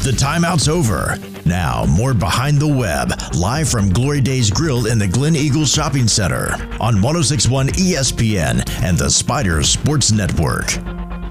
The 0.00 0.12
timeout's 0.12 0.66
over. 0.66 1.18
Now, 1.44 1.84
more 1.84 2.14
Behind 2.14 2.58
the 2.58 2.66
Web, 2.66 3.12
live 3.36 3.68
from 3.68 3.90
Glory 3.90 4.22
Days 4.22 4.50
Grill 4.50 4.86
in 4.86 4.98
the 4.98 5.06
Glen 5.06 5.36
Eagles 5.36 5.70
Shopping 5.70 6.08
Center 6.08 6.54
on 6.80 7.02
1061 7.02 7.68
ESPN 7.68 8.66
and 8.82 8.96
the 8.96 9.10
Spiders 9.10 9.68
Sports 9.68 10.10
Network. 10.10 10.72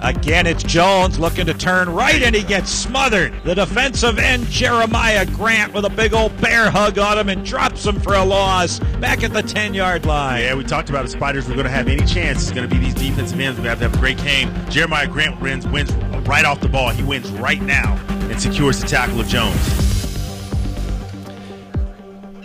Again, 0.02 0.46
it's 0.46 0.62
Jones 0.62 1.18
looking 1.18 1.48
to 1.48 1.54
turn 1.56 1.90
right, 1.90 2.22
and 2.22 2.36
he 2.36 2.44
gets 2.44 2.70
smothered. 2.70 3.34
The 3.44 3.56
defensive 3.56 4.20
end, 4.20 4.46
Jeremiah 4.46 5.26
Grant, 5.26 5.74
with 5.74 5.86
a 5.86 5.90
big 5.90 6.14
old 6.14 6.40
bear 6.40 6.70
hug 6.70 7.00
on 7.00 7.18
him 7.18 7.30
and 7.30 7.44
drops 7.44 7.88
him 7.88 8.00
for 8.00 8.14
a 8.14 8.24
loss 8.24 8.78
back 9.02 9.24
at 9.24 9.34
the 9.34 9.42
10 9.42 9.74
yard 9.74 10.06
line. 10.06 10.44
Yeah, 10.44 10.54
we 10.54 10.64
talked 10.64 10.92
about 10.92 11.06
the 11.06 11.12
Spiders 11.12 11.48
were 11.48 11.56
going 11.56 11.66
to 11.66 11.72
have 11.72 11.88
any 11.88 12.06
chance. 12.06 12.44
It's 12.44 12.52
going 12.52 12.70
to 12.70 12.74
be 12.74 12.80
these 12.80 12.94
defensive 12.94 13.40
ends. 13.40 13.60
We 13.60 13.68
have 13.68 13.80
to 13.80 13.90
have 13.90 13.96
a 13.96 13.98
great 13.98 14.20
game. 14.20 14.54
Jeremiah 14.70 15.08
Grant 15.08 15.42
wins, 15.42 15.68
wins 15.68 15.92
right 16.28 16.46
off 16.46 16.62
the 16.62 16.70
ball. 16.70 16.90
He 16.90 17.04
wins 17.04 17.30
right 17.32 17.62
now 17.62 17.96
and 18.10 18.42
secures 18.42 18.80
the 18.80 18.88
tackle 18.88 19.20
of 19.20 19.28
Jones. 19.28 19.90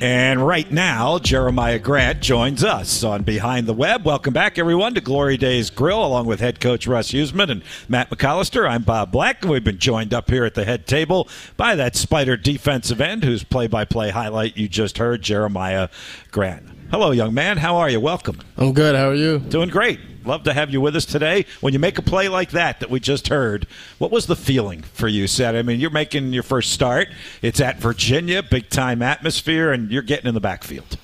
And 0.00 0.46
right 0.46 0.70
now, 0.70 1.18
Jeremiah 1.18 1.78
Grant 1.78 2.20
joins 2.20 2.62
us 2.62 3.02
on 3.04 3.22
Behind 3.22 3.66
the 3.66 3.72
Web. 3.72 4.04
Welcome 4.04 4.34
back, 4.34 4.58
everyone, 4.58 4.94
to 4.96 5.00
Glory 5.00 5.38
Days 5.38 5.70
Grill, 5.70 6.04
along 6.04 6.26
with 6.26 6.40
head 6.40 6.60
coach 6.60 6.86
Russ 6.86 7.12
Huesman 7.12 7.50
and 7.50 7.62
Matt 7.88 8.10
McAllister. 8.10 8.68
I'm 8.68 8.82
Bob 8.82 9.12
Black, 9.12 9.40
and 9.40 9.50
we've 9.50 9.64
been 9.64 9.78
joined 9.78 10.12
up 10.12 10.28
here 10.28 10.44
at 10.44 10.54
the 10.54 10.66
head 10.66 10.86
table 10.86 11.26
by 11.56 11.74
that 11.76 11.96
Spider 11.96 12.36
defensive 12.36 13.00
end 13.00 13.24
whose 13.24 13.44
play 13.44 13.66
by 13.66 13.86
play 13.86 14.10
highlight 14.10 14.58
you 14.58 14.68
just 14.68 14.98
heard, 14.98 15.22
Jeremiah 15.22 15.88
Grant. 16.30 16.83
Hello, 16.94 17.10
young 17.10 17.34
man. 17.34 17.56
How 17.56 17.74
are 17.78 17.90
you? 17.90 17.98
Welcome. 17.98 18.38
I'm 18.56 18.72
good. 18.72 18.94
How 18.94 19.08
are 19.08 19.16
you? 19.16 19.40
Doing 19.40 19.68
great. 19.68 19.98
Love 20.24 20.44
to 20.44 20.52
have 20.52 20.70
you 20.70 20.80
with 20.80 20.94
us 20.94 21.04
today. 21.04 21.44
When 21.60 21.72
you 21.72 21.80
make 21.80 21.98
a 21.98 22.02
play 22.02 22.28
like 22.28 22.52
that 22.52 22.78
that 22.78 22.88
we 22.88 23.00
just 23.00 23.26
heard, 23.26 23.66
what 23.98 24.12
was 24.12 24.26
the 24.26 24.36
feeling 24.36 24.82
for 24.82 25.08
you, 25.08 25.26
Seth? 25.26 25.56
I 25.56 25.62
mean, 25.62 25.80
you're 25.80 25.90
making 25.90 26.32
your 26.32 26.44
first 26.44 26.70
start. 26.70 27.08
It's 27.42 27.60
at 27.60 27.78
Virginia, 27.78 28.44
big 28.44 28.70
time 28.70 29.02
atmosphere, 29.02 29.72
and 29.72 29.90
you're 29.90 30.02
getting 30.02 30.28
in 30.28 30.34
the 30.34 30.40
backfield. 30.40 30.96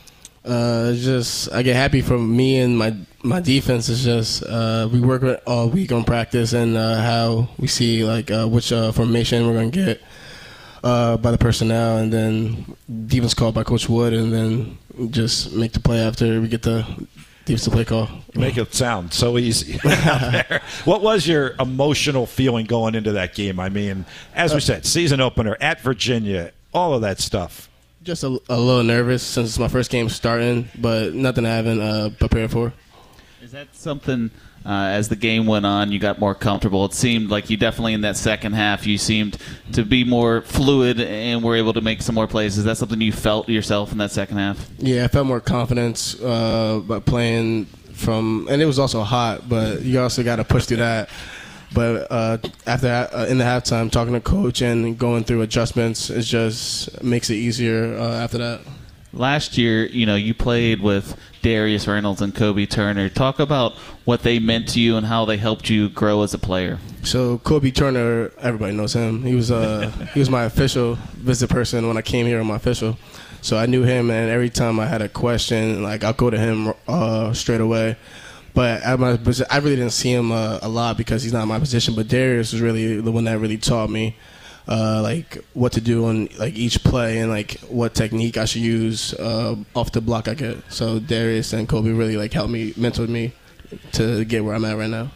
Uh, 0.44 0.92
just 0.92 1.52
I 1.52 1.62
get 1.62 1.74
happy 1.74 2.02
for 2.02 2.16
me 2.16 2.60
and 2.60 2.78
my 2.78 2.94
my 3.24 3.40
defense. 3.40 3.88
Is 3.88 4.04
just 4.04 4.44
uh, 4.44 4.88
we 4.92 5.00
work 5.00 5.42
all 5.44 5.68
week 5.68 5.90
on 5.90 6.04
practice 6.04 6.52
and 6.52 6.76
uh, 6.76 7.02
how 7.02 7.48
we 7.58 7.66
see 7.66 8.04
like 8.04 8.30
uh, 8.30 8.46
which 8.46 8.70
uh, 8.70 8.92
formation 8.92 9.44
we're 9.44 9.54
gonna 9.54 9.70
get 9.70 10.00
uh, 10.82 11.16
by 11.16 11.30
the 11.30 11.38
personnel, 11.38 11.98
and 11.98 12.12
then 12.12 12.76
defense 13.06 13.34
called 13.34 13.54
by 13.54 13.64
Coach 13.64 13.88
Wood, 13.88 14.12
and 14.12 14.32
then 14.32 14.78
just 15.08 15.52
make 15.52 15.72
the 15.72 15.80
play 15.80 16.00
after 16.00 16.40
we 16.40 16.48
get 16.48 16.62
the 16.62 16.86
defensive 17.44 17.72
play 17.72 17.84
call. 17.84 18.08
You 18.34 18.40
make 18.40 18.56
it 18.56 18.74
sound 18.74 19.12
so 19.12 19.38
easy. 19.38 19.78
what 20.84 21.02
was 21.02 21.26
your 21.26 21.54
emotional 21.58 22.26
feeling 22.26 22.66
going 22.66 22.94
into 22.94 23.12
that 23.12 23.34
game? 23.34 23.58
I 23.58 23.68
mean, 23.68 24.04
as 24.34 24.54
we 24.54 24.60
said, 24.60 24.86
season 24.86 25.20
opener 25.20 25.56
at 25.60 25.80
Virginia, 25.80 26.52
all 26.72 26.94
of 26.94 27.02
that 27.02 27.20
stuff. 27.20 27.68
Just 28.02 28.24
a, 28.24 28.28
a 28.48 28.58
little 28.58 28.82
nervous 28.82 29.22
since 29.22 29.50
it's 29.50 29.58
my 29.58 29.68
first 29.68 29.90
game 29.90 30.08
starting, 30.08 30.68
but 30.78 31.12
nothing 31.14 31.44
I 31.44 31.54
haven't 31.54 31.80
uh, 31.80 32.10
prepared 32.18 32.50
for. 32.50 32.72
Is 33.42 33.52
that 33.52 33.74
something? 33.74 34.30
Uh, 34.64 34.88
as 34.92 35.08
the 35.08 35.16
game 35.16 35.46
went 35.46 35.64
on, 35.64 35.90
you 35.90 35.98
got 35.98 36.18
more 36.18 36.34
comfortable. 36.34 36.84
It 36.84 36.92
seemed 36.92 37.30
like 37.30 37.48
you 37.48 37.56
definitely 37.56 37.94
in 37.94 38.02
that 38.02 38.16
second 38.16 38.52
half, 38.52 38.86
you 38.86 38.98
seemed 38.98 39.38
to 39.72 39.84
be 39.84 40.04
more 40.04 40.42
fluid 40.42 41.00
and 41.00 41.42
were 41.42 41.56
able 41.56 41.72
to 41.72 41.80
make 41.80 42.02
some 42.02 42.14
more 42.14 42.26
plays. 42.26 42.58
Is 42.58 42.64
that 42.64 42.76
something 42.76 43.00
you 43.00 43.12
felt 43.12 43.48
yourself 43.48 43.90
in 43.90 43.98
that 43.98 44.10
second 44.10 44.36
half? 44.36 44.68
Yeah, 44.78 45.04
I 45.04 45.08
felt 45.08 45.26
more 45.26 45.40
confidence 45.40 46.20
uh, 46.20 46.80
by 46.86 47.00
playing 47.00 47.66
from, 47.94 48.48
and 48.50 48.60
it 48.60 48.66
was 48.66 48.78
also 48.78 49.02
hot, 49.02 49.48
but 49.48 49.80
you 49.82 50.00
also 50.00 50.22
got 50.22 50.36
to 50.36 50.44
push 50.44 50.66
through 50.66 50.78
that. 50.78 51.08
But 51.72 52.10
uh, 52.10 52.38
after 52.66 53.08
uh, 53.12 53.26
in 53.26 53.38
the 53.38 53.44
halftime, 53.44 53.90
talking 53.90 54.12
to 54.12 54.20
coach 54.20 54.60
and 54.60 54.98
going 54.98 55.24
through 55.24 55.42
adjustments, 55.42 56.10
it 56.10 56.22
just 56.22 57.02
makes 57.02 57.30
it 57.30 57.36
easier 57.36 57.96
uh, 57.96 58.14
after 58.14 58.38
that. 58.38 58.60
Last 59.12 59.58
year, 59.58 59.86
you 59.86 60.06
know, 60.06 60.14
you 60.14 60.34
played 60.34 60.80
with 60.80 61.16
Darius 61.42 61.88
Reynolds 61.88 62.20
and 62.20 62.34
Kobe 62.34 62.66
Turner. 62.66 63.08
Talk 63.08 63.40
about 63.40 63.72
what 64.04 64.22
they 64.22 64.38
meant 64.38 64.68
to 64.70 64.80
you 64.80 64.96
and 64.96 65.06
how 65.06 65.24
they 65.24 65.36
helped 65.36 65.68
you 65.68 65.88
grow 65.88 66.22
as 66.22 66.32
a 66.32 66.38
player. 66.38 66.78
So 67.02 67.38
Kobe 67.38 67.70
Turner, 67.70 68.30
everybody 68.38 68.74
knows 68.74 68.94
him. 68.94 69.22
He 69.24 69.34
was 69.34 69.50
uh, 69.50 69.90
he 70.14 70.20
was 70.20 70.30
my 70.30 70.44
official 70.44 70.96
visit 71.14 71.50
person 71.50 71.88
when 71.88 71.96
I 71.96 72.02
came 72.02 72.26
here 72.26 72.40
on 72.40 72.46
my 72.46 72.56
official. 72.56 72.98
So 73.42 73.56
I 73.56 73.66
knew 73.66 73.82
him, 73.82 74.10
and 74.10 74.30
every 74.30 74.50
time 74.50 74.78
I 74.78 74.86
had 74.86 75.00
a 75.00 75.08
question, 75.08 75.82
like 75.82 76.04
I'll 76.04 76.12
go 76.12 76.30
to 76.30 76.38
him 76.38 76.74
uh, 76.86 77.32
straight 77.32 77.60
away. 77.60 77.96
But 78.52 78.82
at 78.82 79.00
my, 79.00 79.18
I 79.50 79.58
really 79.58 79.76
didn't 79.76 79.92
see 79.92 80.12
him 80.12 80.30
uh, 80.30 80.58
a 80.62 80.68
lot 80.68 80.96
because 80.96 81.22
he's 81.22 81.32
not 81.32 81.46
my 81.46 81.58
position. 81.58 81.94
But 81.94 82.08
Darius 82.08 82.52
was 82.52 82.60
really 82.60 83.00
the 83.00 83.10
one 83.10 83.24
that 83.24 83.38
really 83.38 83.58
taught 83.58 83.90
me 83.90 84.16
uh, 84.68 85.00
like 85.02 85.44
what 85.54 85.72
to 85.72 85.80
do 85.80 86.06
on 86.06 86.28
like 86.38 86.54
each 86.54 86.82
play 86.84 87.18
and 87.18 87.30
like 87.30 87.60
what 87.68 87.94
technique 87.94 88.36
I 88.36 88.44
should 88.44 88.62
use 88.62 89.14
uh, 89.14 89.56
off 89.74 89.92
the 89.92 90.00
block 90.00 90.28
I 90.28 90.34
get. 90.34 90.58
So 90.68 90.98
Darius 90.98 91.52
and 91.52 91.68
Kobe 91.68 91.90
really 91.90 92.16
like 92.16 92.32
helped 92.32 92.50
me, 92.52 92.72
mentored 92.74 93.08
me 93.08 93.32
to 93.92 94.24
get 94.24 94.44
where 94.44 94.54
I'm 94.54 94.64
at 94.64 94.76
right 94.76 94.90
now. 94.90 95.10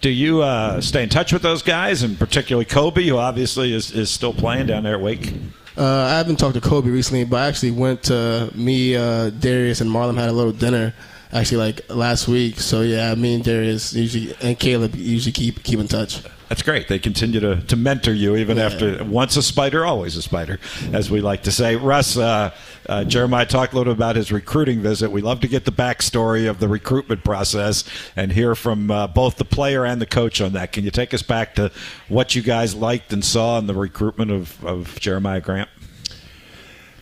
Do 0.00 0.10
you 0.10 0.42
uh, 0.42 0.80
stay 0.80 1.02
in 1.02 1.08
touch 1.08 1.32
with 1.32 1.42
those 1.42 1.60
guys, 1.62 2.04
and 2.04 2.16
particularly 2.16 2.64
Kobe, 2.64 3.04
who 3.04 3.16
obviously 3.16 3.74
is, 3.74 3.90
is 3.90 4.10
still 4.10 4.32
playing 4.32 4.66
down 4.66 4.84
there 4.84 4.94
at 4.94 5.00
Wake? 5.00 5.34
Uh, 5.76 5.84
I 5.84 6.18
haven't 6.18 6.36
talked 6.36 6.54
to 6.54 6.60
Kobe 6.60 6.88
recently, 6.88 7.24
but 7.24 7.38
I 7.38 7.48
actually 7.48 7.72
went 7.72 8.04
to 8.04 8.50
me, 8.54 8.94
uh, 8.94 9.30
Darius, 9.30 9.80
and 9.80 9.90
Marlon 9.90 10.16
had 10.16 10.28
a 10.28 10.32
little 10.32 10.52
dinner 10.52 10.94
actually 11.32 11.58
like 11.58 11.80
last 11.88 12.28
week. 12.28 12.60
So 12.60 12.82
yeah, 12.82 13.14
me 13.14 13.34
and 13.34 13.44
Darius 13.44 13.92
usually 13.92 14.34
and 14.40 14.58
Caleb 14.58 14.94
usually 14.94 15.32
keep 15.32 15.62
keep 15.62 15.78
in 15.78 15.88
touch. 15.88 16.22
That's 16.48 16.62
great. 16.62 16.88
They 16.88 16.98
continue 16.98 17.40
to, 17.40 17.60
to 17.60 17.76
mentor 17.76 18.12
you 18.12 18.34
even 18.36 18.56
yeah. 18.56 18.64
after 18.64 19.04
once 19.04 19.36
a 19.36 19.42
spider, 19.42 19.84
always 19.84 20.16
a 20.16 20.22
spider, 20.22 20.58
as 20.94 21.10
we 21.10 21.20
like 21.20 21.42
to 21.42 21.52
say. 21.52 21.76
Russ, 21.76 22.16
uh, 22.16 22.54
uh, 22.88 23.04
Jeremiah 23.04 23.44
talked 23.44 23.74
a 23.74 23.76
little 23.76 23.92
about 23.92 24.16
his 24.16 24.32
recruiting 24.32 24.80
visit. 24.80 25.10
We 25.10 25.20
love 25.20 25.40
to 25.40 25.48
get 25.48 25.66
the 25.66 25.72
backstory 25.72 26.48
of 26.48 26.58
the 26.58 26.66
recruitment 26.66 27.22
process 27.22 27.84
and 28.16 28.32
hear 28.32 28.54
from 28.54 28.90
uh, 28.90 29.08
both 29.08 29.36
the 29.36 29.44
player 29.44 29.84
and 29.84 30.00
the 30.00 30.06
coach 30.06 30.40
on 30.40 30.54
that. 30.54 30.72
Can 30.72 30.84
you 30.84 30.90
take 30.90 31.12
us 31.12 31.20
back 31.20 31.54
to 31.56 31.70
what 32.08 32.34
you 32.34 32.40
guys 32.40 32.74
liked 32.74 33.12
and 33.12 33.22
saw 33.22 33.58
in 33.58 33.66
the 33.66 33.74
recruitment 33.74 34.30
of, 34.30 34.64
of 34.64 34.98
Jeremiah 35.00 35.42
Grant? 35.42 35.68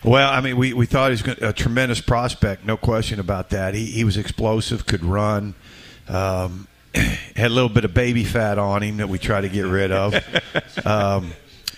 Well, 0.03 0.29
I 0.29 0.41
mean, 0.41 0.57
we, 0.57 0.73
we 0.73 0.85
thought 0.85 1.11
he 1.11 1.23
was 1.23 1.37
a 1.41 1.53
tremendous 1.53 2.01
prospect, 2.01 2.65
no 2.65 2.75
question 2.75 3.19
about 3.19 3.49
that. 3.51 3.73
He, 3.73 3.85
he 3.85 4.03
was 4.03 4.17
explosive, 4.17 4.85
could 4.85 5.05
run. 5.05 5.55
Um, 6.09 6.67
had 7.35 7.51
a 7.51 7.53
little 7.53 7.69
bit 7.69 7.85
of 7.85 7.93
baby 7.93 8.23
fat 8.23 8.57
on 8.57 8.83
him 8.83 8.97
that 8.97 9.09
we 9.09 9.17
try 9.17 9.41
to 9.41 9.49
get 9.49 9.65
rid 9.65 9.91
of. 9.91 10.15
Um, 10.85 11.33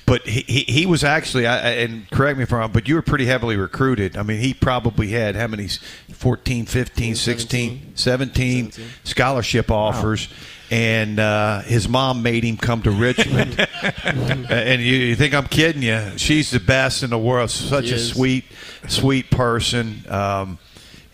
but 0.10 0.28
he, 0.28 0.42
he, 0.42 0.60
he, 0.72 0.86
was 0.88 1.04
actually, 1.04 1.46
I, 1.46 1.70
and 1.70 2.10
correct 2.10 2.38
me 2.38 2.44
if 2.44 2.52
I'm 2.52 2.60
wrong, 2.60 2.72
but 2.72 2.88
you 2.88 2.96
were 2.96 3.04
pretty 3.04 3.26
heavily 3.26 3.58
recruited. 3.58 4.18
I 4.18 4.24
mean, 4.24 4.40
he 4.40 4.56
probably 4.56 5.10
had 5.10 5.36
how 5.36 5.46
many? 5.46 5.68
14, 5.68 6.66
15, 6.66 7.16
16, 7.16 7.92
17, 7.94 8.72
17. 8.72 8.90
scholarship 9.04 9.70
offers. 9.70 10.28
Wow. 10.28 10.36
And 10.72 11.20
uh, 11.20 11.62
his 11.62 11.88
mom 11.88 12.24
made 12.24 12.44
him 12.44 12.58
come 12.58 12.82
to 12.84 12.92
Richmond. 12.92 13.68
and 14.04 14.82
you, 14.82 14.96
you, 14.96 15.16
think 15.16 15.36
I'm 15.36 15.48
kidding 15.48 15.84
you? 15.84 16.18
She's 16.18 16.50
the 16.50 16.60
best 16.60 17.04
in 17.04 17.12
the 17.12 17.18
world. 17.18 17.52
Such 17.52 17.86
she 17.86 17.92
a 17.92 17.96
is. 17.96 18.10
sweet, 18.10 18.46
sweet 18.88 19.30
person. 19.30 20.04
Um, 20.10 20.58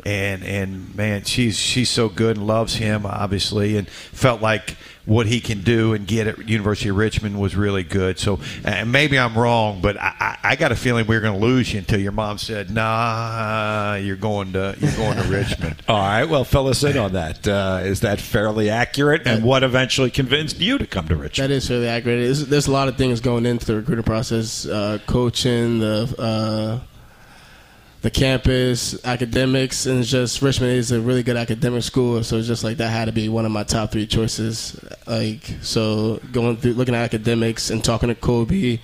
and 0.05 0.43
and 0.43 0.95
man, 0.95 1.23
she's 1.23 1.57
she's 1.57 1.89
so 1.89 2.09
good 2.09 2.37
and 2.37 2.45
loves 2.45 2.75
him 2.75 3.05
obviously, 3.05 3.75
and 3.77 3.89
felt 3.89 4.41
like 4.41 4.77
what 5.05 5.27
he 5.27 5.39
can 5.39 5.61
do 5.61 5.93
and 5.93 6.07
get 6.07 6.25
at 6.25 6.49
University 6.49 6.89
of 6.89 6.95
Richmond 6.95 7.39
was 7.39 7.55
really 7.55 7.83
good. 7.83 8.19
So 8.19 8.39
and 8.63 8.91
maybe 8.91 9.17
I'm 9.17 9.37
wrong, 9.37 9.81
but 9.81 9.97
I, 9.97 10.37
I 10.43 10.55
got 10.55 10.71
a 10.71 10.75
feeling 10.75 11.07
we 11.07 11.15
are 11.15 11.21
going 11.21 11.39
to 11.39 11.45
lose 11.45 11.73
you 11.73 11.79
until 11.79 11.99
your 11.99 12.11
mom 12.11 12.37
said, 12.37 12.69
"Nah, 12.69 13.95
you're 13.95 14.15
going 14.15 14.53
to 14.53 14.75
you're 14.79 14.95
going 14.95 15.17
to 15.17 15.23
Richmond." 15.29 15.81
All 15.87 15.97
right, 15.97 16.25
well, 16.25 16.43
fill 16.43 16.67
us 16.67 16.83
in 16.83 16.97
on 16.97 17.13
that. 17.13 17.47
Uh, 17.47 17.81
is 17.83 18.01
that 18.01 18.19
fairly 18.19 18.69
accurate? 18.69 19.23
And 19.25 19.43
what 19.43 19.63
eventually 19.63 20.11
convinced 20.11 20.59
you 20.59 20.77
to 20.77 20.85
come 20.85 21.07
to 21.07 21.15
Richmond? 21.15 21.49
That 21.49 21.55
is 21.55 21.67
fairly 21.67 21.87
accurate. 21.87 22.47
there's 22.47 22.67
a 22.67 22.71
lot 22.71 22.87
of 22.87 22.97
things 22.97 23.21
going 23.21 23.45
into 23.45 23.65
the 23.65 23.75
recruiting 23.75 24.03
process, 24.03 24.67
uh, 24.67 24.99
coaching, 25.07 25.79
the. 25.79 26.15
Uh, 26.19 26.85
the 28.05 28.11
campus, 28.11 29.03
academics, 29.03 29.87
and 29.87 30.03
just 30.03 30.39
Richmond 30.43 30.73
is 30.73 30.91
a 30.91 31.01
really 31.01 31.23
good 31.23 31.37
academic 31.37 31.81
school. 31.81 32.23
So 32.23 32.37
it's 32.37 32.45
just 32.45 32.63
like 32.63 32.77
that 32.77 32.89
had 32.89 33.05
to 33.05 33.11
be 33.11 33.29
one 33.29 33.47
of 33.47 33.51
my 33.51 33.63
top 33.63 33.91
three 33.91 34.05
choices. 34.05 34.79
Like 35.07 35.41
so, 35.63 36.19
going 36.31 36.57
through 36.57 36.73
looking 36.73 36.93
at 36.93 37.01
academics 37.01 37.71
and 37.71 37.83
talking 37.83 38.09
to 38.09 38.13
Kobe, 38.13 38.77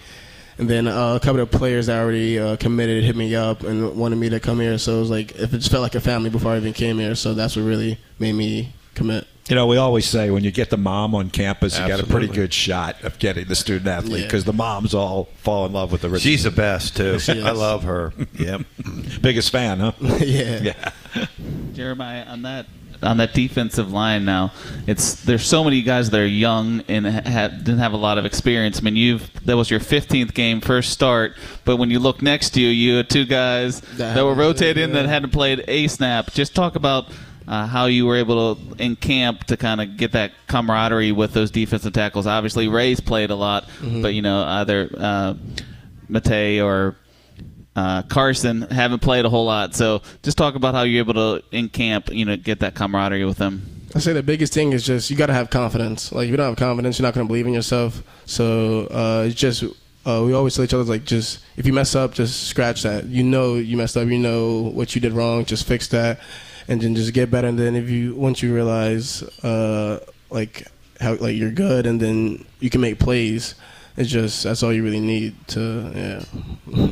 and 0.58 0.68
then 0.68 0.88
uh, 0.88 1.14
a 1.14 1.20
couple 1.20 1.40
of 1.40 1.52
players 1.52 1.86
that 1.86 2.02
already 2.02 2.40
uh, 2.40 2.56
committed 2.56 3.04
hit 3.04 3.16
me 3.16 3.36
up 3.36 3.62
and 3.62 3.96
wanted 3.96 4.16
me 4.16 4.28
to 4.30 4.40
come 4.40 4.60
here. 4.60 4.80
So 4.80 4.96
it 4.96 5.00
was 5.02 5.12
like 5.12 5.36
it 5.36 5.52
just 5.52 5.70
felt 5.70 5.84
like 5.84 5.94
a 5.94 6.02
family 6.02 6.32
before 6.32 6.54
I 6.54 6.58
even 6.58 6.74
came 6.74 6.98
here. 6.98 7.14
So 7.14 7.36
that's 7.36 7.56
what 7.56 7.62
really 7.62 8.00
made 8.18 8.34
me 8.34 8.74
commit. 8.96 9.28
You 9.50 9.56
know, 9.56 9.68
we 9.68 9.78
always 9.78 10.06
say 10.06 10.30
when 10.30 10.44
you 10.44 10.52
get 10.52 10.70
the 10.70 10.78
mom 10.78 11.16
on 11.16 11.30
campus, 11.30 11.78
you 11.78 11.88
got 11.88 12.00
a 12.00 12.06
pretty 12.06 12.28
good 12.28 12.54
shot 12.54 13.02
of 13.04 13.20
getting 13.20 13.48
the 13.48 13.56
student 13.56 13.88
athlete 13.88 14.26
because 14.26 14.44
yeah. 14.44 14.52
the 14.52 14.54
moms 14.54 14.94
all 14.94 15.26
fall 15.38 15.66
in 15.66 15.74
love 15.74 15.92
with 15.92 16.02
the. 16.02 16.10
Richmond. 16.10 16.22
She's 16.22 16.44
the 16.44 16.52
best 16.52 16.96
too. 16.96 17.18
I 17.30 17.52
love 17.52 17.84
her. 17.84 18.14
Yep, 18.38 18.62
biggest 19.22 19.52
fan, 19.52 19.80
huh? 19.80 19.94
yeah. 20.20 20.62
Yeah. 20.62 21.26
Jeremiah, 21.74 22.26
on 22.26 22.44
that 22.44 22.68
on 23.04 23.18
that 23.18 23.34
defensive 23.34 23.92
line 23.92 24.26
now, 24.26 24.52
it's 24.88 25.16
there's 25.24 25.46
so 25.46 25.64
many 25.64 25.82
guys 25.82 26.10
that 26.10 26.20
are 26.20 26.26
young 26.26 26.82
and 26.88 27.08
ha- 27.08 27.48
didn't 27.48 27.80
have 27.80 27.94
a 27.94 27.98
lot 27.98 28.18
of 28.18 28.26
experience. 28.26 28.80
I 28.80 28.82
mean, 28.82 28.96
you've 28.96 29.30
that 29.46 29.58
was 29.58 29.70
your 29.70 29.80
15th 29.80 30.34
game, 30.34 30.62
first 30.62 30.92
start, 30.92 31.36
but 31.66 31.78
when 31.78 31.90
you 31.90 32.00
look 32.00 32.22
next 32.22 32.52
to 32.52 32.62
you, 32.62 32.68
you 32.68 32.98
had 32.98 33.10
two 33.10 33.26
guys 33.26 33.82
that, 33.82 34.16
that 34.16 34.24
were 34.24 34.36
rotated 34.36 34.78
in 34.78 34.94
that 34.94 35.08
hadn't 35.08 35.32
played 35.32 35.64
a 35.68 35.88
snap. 35.88 36.32
Just 36.32 36.56
talk 36.56 36.76
about. 36.76 37.08
Uh, 37.48 37.66
how 37.66 37.86
you 37.86 38.06
were 38.06 38.16
able 38.16 38.56
to 38.56 38.84
in 38.84 38.96
camp 38.96 39.44
to 39.46 39.58
kind 39.58 39.82
of 39.82 39.98
get 39.98 40.12
that 40.12 40.32
camaraderie 40.48 41.12
with 41.12 41.34
those 41.34 41.52
defensive 41.52 41.92
tackles. 41.92 42.28
Obviously, 42.28 42.68
Ray's 42.68 43.00
played 43.00 43.32
a 43.32 43.36
lot, 43.36 43.68
mm-hmm. 43.80 44.02
but 44.02 44.14
you 44.14 44.22
know 44.22 44.44
either 44.44 44.90
uh, 44.98 45.34
Mate 46.08 46.60
or 46.62 46.96
uh, 47.76 48.04
Carson 48.04 48.62
haven't 48.64 49.00
played 49.00 49.26
a 49.26 49.30
whole 49.30 49.46
lot, 49.46 49.76
so 49.76 50.02
just 50.24 50.38
talk 50.38 50.56
about 50.56 50.76
how 50.76 50.84
you're 50.84 51.04
able 51.04 51.14
to 51.14 51.44
in 51.52 51.70
camp, 51.70 52.10
you 52.12 52.26
know, 52.26 52.38
get 52.38 52.60
that 52.60 52.76
camaraderie 52.76 53.26
with 53.26 53.38
them. 53.38 53.82
I 53.96 54.00
say 54.00 54.14
the 54.14 54.24
biggest 54.24 54.54
thing 54.54 54.72
is 54.72 54.86
just 54.86 55.10
you 55.10 55.18
got 55.18 55.28
to 55.28 55.34
have 55.34 55.50
confidence. 55.50 56.12
Like 56.12 56.26
if 56.26 56.32
you 56.32 56.38
don't 56.38 56.48
have 56.48 56.58
confidence, 56.58 56.98
you're 56.98 57.08
not 57.08 57.14
going 57.14 57.28
to 57.28 57.30
believe 57.30 57.48
in 57.48 57.54
yourself. 57.54 58.04
So 58.26 58.88
uh, 58.88 59.26
it's 59.28 59.36
just 59.36 59.64
uh, 60.06 60.24
we 60.26 60.34
always 60.34 60.56
tell 60.56 60.64
each 60.64 60.74
other 60.74 60.84
like 60.84 61.04
just 61.04 61.40
if 61.58 61.66
you 61.66 61.74
mess 61.74 61.96
up, 61.96 62.14
just 62.14 62.48
scratch 62.48 62.84
that. 62.84 63.06
You 63.06 63.24
know 63.24 63.56
you 63.56 63.78
messed 63.78 63.98
up. 63.98 64.08
You 64.08 64.18
know 64.18 64.62
what 64.62 64.96
you 64.96 65.02
did 65.02 65.14
wrong. 65.14 65.46
Just 65.46 65.68
fix 65.68 65.88
that, 65.90 66.20
and 66.72 66.82
then 66.82 66.96
just 66.96 67.14
get 67.14 67.30
better. 67.30 67.48
And 67.50 67.60
then 67.60 67.76
if 67.76 67.90
you 67.90 68.16
once 68.16 68.42
you 68.42 68.56
realize 68.56 69.24
uh, 69.44 70.00
like 70.30 70.68
how 71.02 71.16
like 71.16 71.36
you're 71.36 71.52
good, 71.52 71.86
and 71.86 72.00
then 72.00 72.46
you 72.62 72.70
can 72.70 72.80
make 72.80 72.98
plays. 72.98 73.56
It's 73.98 74.10
just 74.10 74.44
that's 74.44 74.64
all 74.64 74.72
you 74.72 74.84
really 74.84 75.02
need 75.02 75.36
to 75.50 75.92
yeah. 75.94 76.92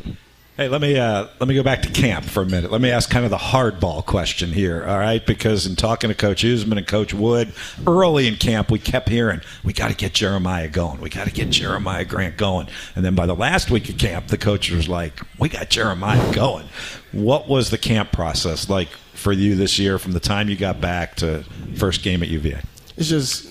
Hey, 0.60 0.68
let 0.68 0.82
me 0.82 0.98
uh, 0.98 1.26
let 1.38 1.48
me 1.48 1.54
go 1.54 1.62
back 1.62 1.80
to 1.84 1.88
camp 1.88 2.26
for 2.26 2.42
a 2.42 2.46
minute. 2.46 2.70
Let 2.70 2.82
me 2.82 2.90
ask 2.90 3.08
kind 3.08 3.24
of 3.24 3.30
the 3.30 3.38
hardball 3.38 4.04
question 4.04 4.52
here, 4.52 4.84
all 4.84 4.98
right? 4.98 5.24
Because 5.24 5.64
in 5.64 5.74
talking 5.74 6.08
to 6.10 6.14
Coach 6.14 6.44
Huesman 6.44 6.76
and 6.76 6.86
Coach 6.86 7.14
Wood 7.14 7.54
early 7.86 8.28
in 8.28 8.36
camp, 8.36 8.70
we 8.70 8.78
kept 8.78 9.08
hearing 9.08 9.40
we 9.64 9.72
got 9.72 9.88
to 9.88 9.96
get 9.96 10.12
Jeremiah 10.12 10.68
going. 10.68 11.00
We 11.00 11.08
got 11.08 11.26
to 11.28 11.32
get 11.32 11.48
Jeremiah 11.48 12.04
Grant 12.04 12.36
going. 12.36 12.66
And 12.94 13.02
then 13.02 13.14
by 13.14 13.24
the 13.24 13.34
last 13.34 13.70
week 13.70 13.88
of 13.88 13.96
camp, 13.96 14.26
the 14.26 14.36
coach 14.36 14.70
was 14.70 14.86
like, 14.86 15.18
"We 15.38 15.48
got 15.48 15.70
Jeremiah 15.70 16.30
going." 16.34 16.66
What 17.12 17.48
was 17.48 17.70
the 17.70 17.78
camp 17.78 18.12
process 18.12 18.68
like 18.68 18.90
for 19.14 19.32
you 19.32 19.54
this 19.54 19.78
year, 19.78 19.98
from 19.98 20.12
the 20.12 20.20
time 20.20 20.50
you 20.50 20.56
got 20.56 20.78
back 20.78 21.14
to 21.16 21.42
first 21.76 22.02
game 22.02 22.22
at 22.22 22.28
UVA? 22.28 22.60
It's 22.98 23.08
just 23.08 23.48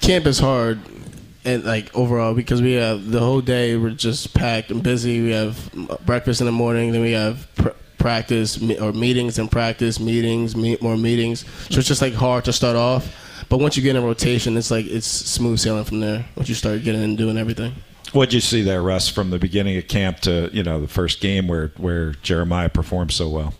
camp 0.00 0.26
is 0.26 0.40
hard 0.40 0.80
and 1.44 1.64
like 1.64 1.94
overall 1.96 2.34
because 2.34 2.60
we 2.60 2.74
have 2.74 3.10
the 3.10 3.20
whole 3.20 3.40
day 3.40 3.76
we're 3.76 3.90
just 3.90 4.34
packed 4.34 4.70
and 4.70 4.82
busy. 4.82 5.20
We 5.22 5.30
have 5.30 5.70
breakfast 6.04 6.40
in 6.40 6.46
the 6.46 6.52
morning, 6.52 6.92
then 6.92 7.00
we 7.00 7.12
have 7.12 7.48
pr- 7.56 7.68
practice 7.98 8.60
or 8.80 8.92
meetings 8.92 9.38
and 9.38 9.50
practice 9.50 10.00
meetings, 10.00 10.56
meet 10.56 10.82
more 10.82 10.96
meetings. 10.96 11.44
So 11.70 11.78
it's 11.78 11.88
just 11.88 12.02
like 12.02 12.14
hard 12.14 12.44
to 12.46 12.52
start 12.52 12.76
off. 12.76 13.14
But 13.48 13.58
once 13.58 13.76
you 13.76 13.82
get 13.82 13.96
in 13.96 14.04
rotation, 14.04 14.56
it's 14.56 14.70
like 14.70 14.86
it's 14.86 15.06
smooth 15.06 15.58
sailing 15.58 15.84
from 15.84 16.00
there. 16.00 16.24
Once 16.36 16.48
you 16.48 16.54
start 16.54 16.82
getting 16.82 17.02
and 17.02 17.16
doing 17.16 17.38
everything. 17.38 17.74
What'd 18.12 18.32
you 18.32 18.40
see 18.40 18.62
there, 18.62 18.82
Russ, 18.82 19.08
from 19.08 19.30
the 19.30 19.38
beginning 19.38 19.76
of 19.76 19.86
camp 19.88 20.20
to 20.20 20.50
you 20.52 20.62
know 20.62 20.80
the 20.80 20.88
first 20.88 21.20
game 21.20 21.48
where 21.48 21.72
where 21.76 22.12
Jeremiah 22.22 22.68
performed 22.68 23.12
so 23.12 23.28
well? 23.28 23.54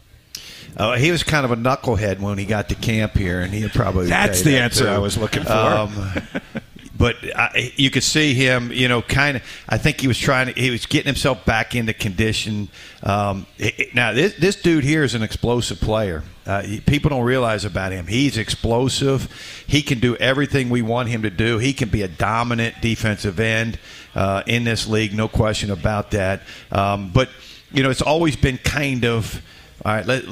Uh, 0.76 0.96
he 0.96 1.10
was 1.10 1.22
kind 1.22 1.44
of 1.44 1.50
a 1.50 1.56
knucklehead 1.56 2.20
when 2.20 2.38
he 2.38 2.44
got 2.44 2.68
to 2.68 2.74
camp 2.74 3.14
here, 3.14 3.40
and 3.40 3.52
he 3.52 3.68
probably 3.68 4.06
that's 4.06 4.42
the 4.42 4.52
that 4.52 4.62
answer 4.62 4.84
too. 4.84 4.90
I 4.90 4.98
was 4.98 5.18
looking 5.18 5.42
for. 5.42 5.52
Um, 5.52 6.12
but 6.98 7.16
I, 7.34 7.72
you 7.76 7.90
could 7.90 8.02
see 8.02 8.34
him, 8.34 8.72
you 8.72 8.88
know, 8.88 9.00
kind 9.00 9.36
of. 9.36 9.42
I 9.68 9.78
think 9.78 10.00
he 10.00 10.08
was 10.08 10.18
trying 10.18 10.52
to. 10.52 10.60
He 10.60 10.70
was 10.70 10.84
getting 10.84 11.06
himself 11.06 11.44
back 11.44 11.76
into 11.76 11.94
condition. 11.94 12.68
Um, 13.04 13.46
it, 13.56 13.94
now, 13.94 14.12
this, 14.12 14.34
this 14.34 14.56
dude 14.60 14.82
here 14.82 15.04
is 15.04 15.14
an 15.14 15.22
explosive 15.22 15.80
player. 15.80 16.24
Uh, 16.44 16.62
people 16.86 17.10
don't 17.10 17.24
realize 17.24 17.64
about 17.64 17.92
him. 17.92 18.08
He's 18.08 18.36
explosive. 18.36 19.64
He 19.66 19.80
can 19.80 20.00
do 20.00 20.16
everything 20.16 20.70
we 20.70 20.82
want 20.82 21.08
him 21.08 21.22
to 21.22 21.30
do. 21.30 21.58
He 21.58 21.72
can 21.72 21.88
be 21.88 22.02
a 22.02 22.08
dominant 22.08 22.74
defensive 22.80 23.38
end 23.38 23.78
uh, 24.14 24.42
in 24.46 24.64
this 24.64 24.88
league, 24.88 25.14
no 25.14 25.28
question 25.28 25.70
about 25.70 26.10
that. 26.10 26.42
Um, 26.72 27.10
but 27.12 27.28
you 27.70 27.82
know, 27.82 27.90
it's 27.90 28.02
always 28.02 28.34
been 28.34 28.58
kind 28.58 29.04
of. 29.04 29.40
All 29.84 29.92
right, 29.92 30.04
let, 30.04 30.24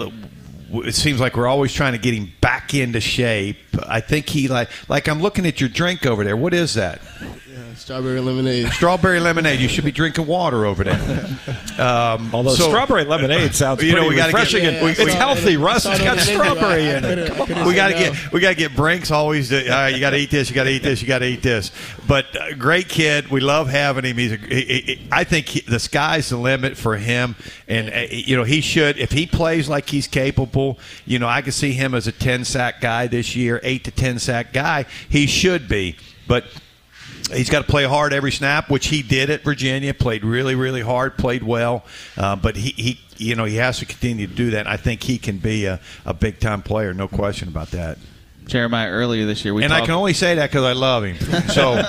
it 0.73 0.95
seems 0.95 1.21
like 1.21 1.37
we're 1.37 1.47
always 1.47 1.73
trying 1.73 1.93
to 1.93 1.99
get 1.99 2.15
him 2.15 2.33
back 2.41 2.75
into 2.75 3.01
shape. 3.01 3.59
I 3.87 4.01
think 4.01 4.29
he 4.29 4.49
like 4.49 4.71
like 4.89 5.09
I'm 5.09 5.21
looking 5.21 5.47
at 5.47 5.61
your 5.61 5.69
drink 5.69 6.07
over 6.07 6.25
there. 6.25 6.37
What 6.37 6.55
is 6.55 6.75
that? 6.75 7.01
Yeah, 7.57 7.75
strawberry 7.75 8.21
lemonade. 8.21 8.69
Strawberry 8.73 9.19
lemonade. 9.19 9.61
You 9.61 9.69
should 9.69 9.87
be 9.87 9.91
drinking 9.91 10.27
water 10.27 10.67
over 10.67 10.85
there. 10.85 11.01
Um, 11.79 12.31
Although 12.35 12.55
so, 12.55 12.69
strawberry 12.69 13.05
lemonade 13.05 13.55
sounds 13.55 13.83
you 13.83 13.95
know 13.95 14.07
we 14.07 14.15
got 14.15 14.27
refreshing 14.27 14.61
get, 14.61 14.75
yeah, 14.75 15.05
it's 15.05 15.15
healthy. 15.15 15.57
Russ 15.57 15.85
has 15.85 15.99
got 15.99 16.19
strawberry 16.19 16.91
in 16.91 17.03
it. 17.07 17.31
we 17.67 17.75
got 17.75 17.89
to 17.89 17.95
get 17.95 18.33
we 18.33 18.41
got 18.41 18.51
to 18.51 18.57
get 18.57 18.77
Brinks 18.77 19.11
always. 19.11 19.49
To, 19.49 19.69
uh, 19.69 19.87
you 19.87 20.01
got 20.01 20.11
to 20.11 20.19
eat 20.19 20.31
this. 20.31 20.51
You 20.51 20.55
got 20.55 20.65
to 20.65 20.71
eat 20.71 20.83
this. 20.83 21.01
You 21.01 21.09
got 21.09 21.21
to 21.21 21.27
eat 21.27 21.43
this. 21.43 21.71
But 22.07 22.27
uh, 22.37 22.55
great 22.57 22.91
kid. 22.91 23.29
We 23.29 23.41
love 23.41 23.71
having 23.71 24.05
him. 24.05 24.19
He's. 24.19 24.33
A, 24.33 24.37
he, 24.37 24.65
he, 24.65 25.09
I 25.11 25.25
think 25.25 25.47
he, 25.47 25.61
the 25.61 25.79
sky's 25.79 26.29
the 26.29 26.37
limit 26.37 26.77
for 26.77 26.99
him, 26.99 27.37
and 27.69 27.89
uh, 27.89 28.07
you 28.11 28.37
know 28.37 28.45
he 28.45 28.61
should 28.61 28.99
if 28.99 29.13
he 29.13 29.27
plays 29.27 29.67
like 29.67 29.89
he's 29.89 30.07
capable. 30.07 30.79
You 31.07 31.19
know 31.19 31.29
I 31.29 31.41
can 31.41 31.53
see 31.53 31.73
him 31.73 31.95
as 31.95 32.07
a 32.07 32.13
ten 32.13 32.45
sack 32.45 32.83
guy 32.83 33.07
this 33.07 33.35
year, 33.35 33.61
eight 33.63 33.85
to 33.85 33.91
ten 33.91 34.19
sack 34.19 34.53
guy. 34.53 34.85
He 35.09 35.27
should 35.27 35.69
be, 35.69 35.97
but 36.29 36.45
he's 37.33 37.51
got 37.51 37.61
to 37.61 37.71
play 37.71 37.85
hard 37.85 38.13
every 38.13 38.33
snap, 38.33 38.71
which 38.71 38.89
he 38.89 39.03
did 39.03 39.31
at 39.31 39.43
Virginia. 39.43 39.95
Played 39.95 40.25
really, 40.25 40.55
really 40.55 40.83
hard. 40.83 41.17
Played 41.17 41.43
well, 41.43 41.85
uh, 42.17 42.37
but 42.37 42.57
he, 42.57 42.71
he, 42.71 43.01
you 43.17 43.35
know, 43.35 43.45
he 43.45 43.57
has 43.57 43.79
to 43.79 43.87
continue 43.87 44.27
to 44.27 44.35
do 44.35 44.51
that. 44.51 44.67
I 44.67 44.77
think 44.77 45.03
he 45.03 45.19
can 45.19 45.39
be 45.39 45.67
a, 45.67 45.81
a 46.05 46.15
big 46.15 46.39
time 46.41 46.63
player, 46.63 46.95
no 46.95 47.09
question 47.09 47.49
about 47.49 47.71
that. 47.73 47.99
Jeremiah 48.47 48.91
earlier 48.91 49.27
this 49.27 49.45
year. 49.45 49.55
We 49.55 49.65
and 49.65 49.71
talked- 49.71 49.83
I 49.83 49.87
can 49.87 49.95
only 49.95 50.13
say 50.13 50.37
that 50.37 50.51
because 50.51 50.65
I 50.65 50.73
love 50.73 51.05
him. 51.05 51.17
So 51.49 51.83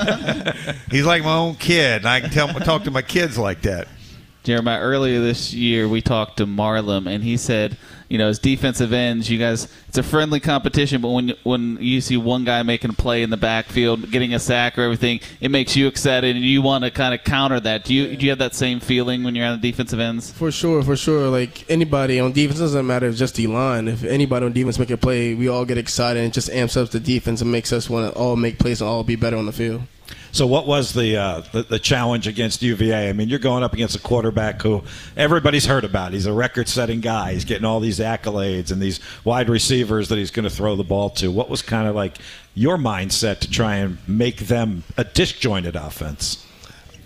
he's 0.91 1.05
like 1.05 1.23
my 1.23 1.35
own 1.35 1.55
kid, 1.55 1.97
and 1.97 2.07
I 2.07 2.19
can 2.19 2.31
tell 2.31 2.47
talk 2.47 2.83
to 2.85 2.91
my 2.91 3.03
kids 3.03 3.37
like 3.37 3.61
that. 3.61 3.87
Jeremiah, 4.43 4.79
earlier 4.79 5.19
this 5.19 5.53
year 5.53 5.87
we 5.87 6.01
talked 6.01 6.37
to 6.37 6.45
Marlon, 6.45 7.05
and 7.07 7.23
he 7.23 7.37
said, 7.37 7.77
you 8.09 8.18
know, 8.18 8.27
as 8.27 8.39
defensive 8.39 8.94
ends, 8.94 9.30
you 9.30 9.38
guys, 9.38 9.68
it's 9.88 9.98
a 9.98 10.04
friendly 10.04 10.39
competition, 10.39 11.01
but 11.01 11.09
when 11.09 11.33
when 11.44 11.77
you 11.81 12.00
see 12.00 12.15
one 12.18 12.45
guy 12.45 12.63
making 12.63 12.92
a 12.92 12.94
play 12.94 13.21
in 13.21 13.30
the 13.30 13.38
backfield, 13.38 14.12
getting 14.12 14.33
a 14.33 14.39
sack 14.39 14.77
or 14.77 14.83
everything, 14.83 15.19
it 15.42 15.50
makes 15.50 15.75
you 15.75 15.88
excited, 15.88 16.36
and 16.36 16.45
you 16.45 16.62
want 16.62 16.83
to 16.83 16.92
kind 16.92 17.13
of 17.13 17.24
counter 17.24 17.59
that. 17.59 17.83
Do 17.83 17.94
you 17.94 18.15
do 18.15 18.25
you 18.25 18.31
have 18.31 18.39
that 18.39 18.56
same 18.56 18.80
feeling 18.80 19.24
when 19.24 19.36
you're 19.36 19.45
on 19.45 19.59
the 19.59 19.71
defensive 19.71 20.00
ends? 20.00 20.31
For 20.31 20.51
sure, 20.51 20.83
for 20.83 20.95
sure. 20.95 21.30
Like 21.30 21.69
anybody 21.69 22.19
on 22.19 22.31
defense 22.31 22.59
doesn't 22.59 22.88
matter. 22.88 23.07
It's 23.07 23.19
just 23.19 23.36
the 23.36 23.48
line. 23.48 23.88
If 23.88 24.04
anybody 24.04 24.45
on 24.45 24.54
defense 24.54 24.80
make 24.80 24.89
a 24.89 24.98
play, 24.98 25.33
we 25.33 25.50
all 25.50 25.65
get 25.65 25.77
excited, 25.77 26.19
and 26.19 26.31
it 26.31 26.33
just 26.33 26.50
amps 26.50 26.77
up 26.77 26.89
the 26.89 27.00
defense 27.00 27.42
and 27.42 27.51
makes 27.51 27.74
us 27.74 27.89
want 27.89 28.12
to 28.13 28.18
all 28.18 28.36
make 28.36 28.57
plays 28.57 28.81
and 28.81 28.89
all 28.89 29.04
be 29.04 29.15
better 29.15 29.38
on 29.38 29.45
the 29.45 29.51
field. 29.51 29.81
So, 30.37 30.45
what 30.45 30.67
was 30.67 30.93
the, 30.93 31.17
uh, 31.17 31.41
the, 31.51 31.63
the 31.63 31.79
challenge 31.79 32.27
against 32.27 32.61
UVA? 32.61 33.09
I 33.09 33.13
mean, 33.13 33.27
you're 33.27 33.39
going 33.39 33.63
up 33.63 33.73
against 33.73 33.95
a 33.95 33.99
quarterback 33.99 34.61
who 34.61 34.83
everybody's 35.15 35.65
heard 35.65 35.83
about. 35.83 36.13
He's 36.13 36.27
a 36.27 36.31
record-setting 36.31 37.01
guy. 37.01 37.33
He's 37.33 37.44
getting 37.44 37.65
all 37.65 37.79
these 37.79 37.97
accolades 37.97 38.71
and 38.71 38.79
these 38.79 38.99
wide 39.23 39.49
receivers 39.49 40.09
that 40.09 40.19
he's 40.19 40.29
going 40.29 40.44
to 40.44 40.51
throw 40.51 40.75
the 40.75 40.83
ball 40.83 41.09
to. 41.09 41.31
What 41.31 41.49
was 41.49 41.63
kind 41.63 41.87
of 41.87 41.95
like 41.95 42.19
your 42.53 42.77
mindset 42.77 43.39
to 43.39 43.49
try 43.49 43.77
and 43.77 43.97
make 44.07 44.41
them 44.41 44.83
a 44.95 45.03
disjointed 45.03 45.75
offense? 45.75 46.45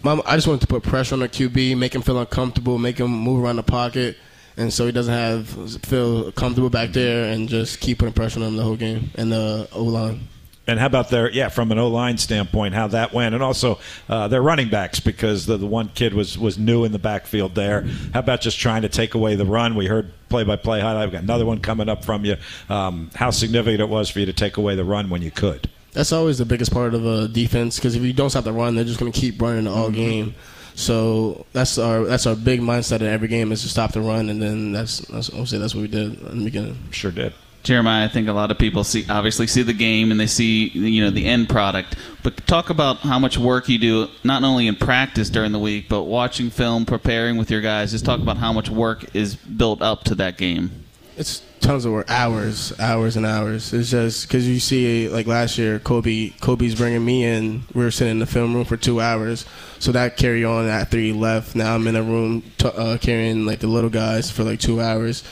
Mom, 0.03 0.21
I 0.25 0.35
just 0.35 0.47
wanted 0.47 0.59
to 0.59 0.67
put 0.67 0.83
pressure 0.83 1.15
on 1.15 1.21
the 1.21 1.29
QB, 1.29 1.77
make 1.77 1.95
him 1.95 2.01
feel 2.01 2.19
uncomfortable, 2.19 2.77
make 2.79 2.97
him 2.97 3.11
move 3.11 3.41
around 3.41 3.55
the 3.55 3.63
pocket, 3.63 4.17
and 4.57 4.73
so 4.73 4.85
he 4.85 4.91
doesn't 4.91 5.13
have 5.13 5.47
feel 5.85 6.33
comfortable 6.33 6.69
back 6.69 6.89
there, 6.89 7.31
and 7.31 7.47
just 7.47 7.79
keep 7.79 7.99
putting 7.99 8.13
pressure 8.13 8.41
on 8.41 8.47
him 8.47 8.57
the 8.57 8.63
whole 8.63 8.75
game 8.75 9.09
and 9.15 9.31
the 9.31 9.69
O 9.71 9.83
line. 9.83 10.27
And 10.71 10.79
how 10.79 10.85
about 10.85 11.09
their 11.09 11.29
yeah 11.29 11.49
from 11.49 11.71
an 11.71 11.77
O 11.77 11.89
line 11.89 12.17
standpoint 12.17 12.73
how 12.73 12.87
that 12.87 13.13
went, 13.13 13.35
and 13.35 13.43
also 13.43 13.79
uh, 14.07 14.27
their 14.29 14.41
running 14.41 14.69
backs 14.69 15.01
because 15.01 15.45
the, 15.45 15.57
the 15.57 15.67
one 15.67 15.89
kid 15.89 16.13
was 16.13 16.37
was 16.37 16.57
new 16.57 16.85
in 16.85 16.93
the 16.93 16.99
backfield 16.99 17.55
there. 17.55 17.81
How 18.13 18.21
about 18.21 18.39
just 18.39 18.57
trying 18.57 18.83
to 18.83 18.89
take 18.89 19.13
away 19.13 19.35
the 19.35 19.45
run? 19.45 19.75
We 19.75 19.87
heard 19.87 20.13
play 20.29 20.43
by 20.43 20.55
play 20.55 20.79
highlight. 20.79 21.07
We've 21.07 21.13
got 21.13 21.23
another 21.23 21.45
one 21.45 21.59
coming 21.59 21.89
up 21.89 22.05
from 22.05 22.23
you. 22.23 22.37
Um, 22.69 23.11
how 23.15 23.31
significant 23.31 23.81
it 23.81 23.89
was 23.89 24.09
for 24.09 24.19
you 24.19 24.25
to 24.25 24.33
take 24.33 24.57
away 24.57 24.75
the 24.75 24.85
run 24.85 25.09
when 25.09 25.21
you 25.21 25.29
could. 25.29 25.69
That's 25.91 26.13
always 26.13 26.37
the 26.37 26.45
biggest 26.45 26.71
part 26.71 26.93
of 26.93 27.05
a 27.05 27.27
defense 27.27 27.75
because 27.75 27.95
if 27.95 28.01
you 28.01 28.13
don't 28.13 28.29
stop 28.29 28.45
the 28.45 28.53
run, 28.53 28.75
they're 28.75 28.85
just 28.85 28.99
going 28.99 29.11
to 29.11 29.19
keep 29.19 29.41
running 29.41 29.67
all 29.67 29.87
mm-hmm. 29.87 29.95
game. 29.95 30.35
So 30.75 31.45
that's 31.51 31.77
our 31.77 32.05
that's 32.05 32.25
our 32.25 32.35
big 32.35 32.61
mindset 32.61 33.01
in 33.01 33.07
every 33.07 33.27
game 33.27 33.51
is 33.51 33.61
to 33.63 33.67
stop 33.67 33.91
the 33.91 33.99
run, 33.99 34.29
and 34.29 34.41
then 34.41 34.71
that's, 34.71 34.99
that's 34.99 35.33
I'll 35.33 35.45
say 35.45 35.57
that's 35.57 35.75
what 35.75 35.81
we 35.81 35.89
did 35.89 36.19
in 36.21 36.39
the 36.39 36.45
beginning. 36.45 36.77
Sure 36.91 37.11
did. 37.11 37.33
Jeremiah, 37.63 38.05
I 38.05 38.07
think 38.07 38.27
a 38.27 38.33
lot 38.33 38.49
of 38.49 38.57
people 38.57 38.83
see 38.83 39.05
obviously 39.07 39.45
see 39.45 39.61
the 39.61 39.73
game 39.73 40.09
and 40.09 40.19
they 40.19 40.27
see 40.27 40.69
you 40.69 41.03
know 41.03 41.11
the 41.11 41.25
end 41.25 41.49
product. 41.49 41.95
But 42.23 42.45
talk 42.47 42.69
about 42.69 42.97
how 42.97 43.19
much 43.19 43.37
work 43.37 43.69
you 43.69 43.77
do 43.77 44.07
not 44.23 44.43
only 44.43 44.67
in 44.67 44.75
practice 44.75 45.29
during 45.29 45.51
the 45.51 45.59
week, 45.59 45.87
but 45.87 46.03
watching 46.03 46.49
film, 46.49 46.85
preparing 46.85 47.37
with 47.37 47.51
your 47.51 47.61
guys. 47.61 47.91
Just 47.91 48.05
talk 48.05 48.19
about 48.19 48.37
how 48.37 48.51
much 48.51 48.69
work 48.69 49.15
is 49.15 49.35
built 49.35 49.81
up 49.81 50.03
to 50.05 50.15
that 50.15 50.37
game. 50.37 50.85
It's 51.17 51.43
tons 51.59 51.85
of 51.85 51.91
work, 51.91 52.09
hours, 52.09 52.73
hours 52.79 53.15
and 53.15 53.25
hours. 53.25 53.73
It's 53.73 53.91
just 53.91 54.27
because 54.27 54.47
you 54.47 54.59
see, 54.59 55.07
like 55.07 55.27
last 55.27 55.57
year, 55.57 55.77
Kobe, 55.77 56.29
Kobe's 56.41 56.73
bringing 56.73 57.05
me 57.05 57.23
in. 57.23 57.63
We 57.75 57.83
were 57.83 57.91
sitting 57.91 58.13
in 58.13 58.19
the 58.19 58.25
film 58.25 58.55
room 58.55 58.65
for 58.65 58.77
two 58.77 58.99
hours, 58.99 59.45
so 59.77 59.91
that 59.91 60.17
carry 60.17 60.43
on 60.43 60.67
after 60.67 60.91
three 60.91 61.11
left. 61.11 61.55
Now 61.55 61.75
I'm 61.75 61.85
in 61.85 61.95
a 61.95 62.01
room 62.01 62.41
t- 62.57 62.67
uh, 62.67 62.97
carrying 62.97 63.45
like 63.45 63.59
the 63.59 63.67
little 63.67 63.91
guys 63.91 64.31
for 64.31 64.43
like 64.43 64.59
two 64.59 64.81
hours 64.81 65.23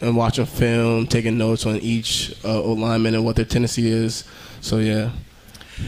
and 0.00 0.16
watching 0.16 0.46
film, 0.46 1.06
taking 1.06 1.38
notes 1.38 1.66
on 1.66 1.76
each 1.76 2.34
uh, 2.44 2.62
lineman 2.62 3.14
and 3.14 3.24
what 3.24 3.36
their 3.36 3.44
tendency 3.44 3.88
is. 3.90 4.24
So 4.60 4.78
yeah. 4.78 5.10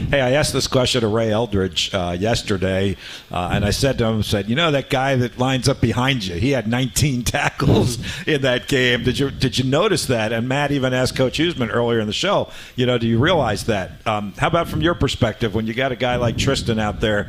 Hey, 0.09 0.21
I 0.21 0.33
asked 0.33 0.53
this 0.53 0.69
question 0.69 1.01
to 1.01 1.09
Ray 1.09 1.33
Eldridge 1.33 1.93
uh, 1.93 2.17
yesterday, 2.19 2.97
uh, 3.33 3.51
and 3.53 3.65
I 3.65 3.71
said 3.71 3.99
to 3.99 4.07
him, 4.07 4.23
"said 4.23 4.49
You 4.49 4.55
know 4.55 4.71
that 4.71 4.89
guy 4.89 5.17
that 5.17 5.37
lines 5.37 5.69
up 5.69 5.81
behind 5.81 6.25
you? 6.25 6.37
He 6.37 6.51
had 6.51 6.69
19 6.69 7.23
tackles 7.25 7.99
in 8.25 8.43
that 8.43 8.69
game. 8.69 9.03
Did 9.03 9.19
you 9.19 9.33
did 9.33 9.59
you 9.59 9.65
notice 9.65 10.07
that?" 10.07 10.33
And 10.33 10.49
Matt 10.49 10.71
even 10.71 10.95
asked 10.95 11.17
Coach 11.17 11.39
Huesman 11.39 11.71
earlier 11.73 11.99
in 11.99 12.07
the 12.07 12.13
show, 12.13 12.51
"You 12.77 12.87
know, 12.87 12.99
do 12.99 13.09
you 13.09 13.19
realize 13.19 13.65
that? 13.65 14.07
Um, 14.07 14.33
how 14.39 14.47
about 14.47 14.69
from 14.69 14.81
your 14.81 14.95
perspective, 14.95 15.57
when 15.57 15.67
you 15.67 15.75
got 15.75 15.91
a 15.91 15.97
guy 15.97 16.17
like 16.17 16.39
Tristan 16.39 16.79
out 16.79 17.01
there?" 17.01 17.29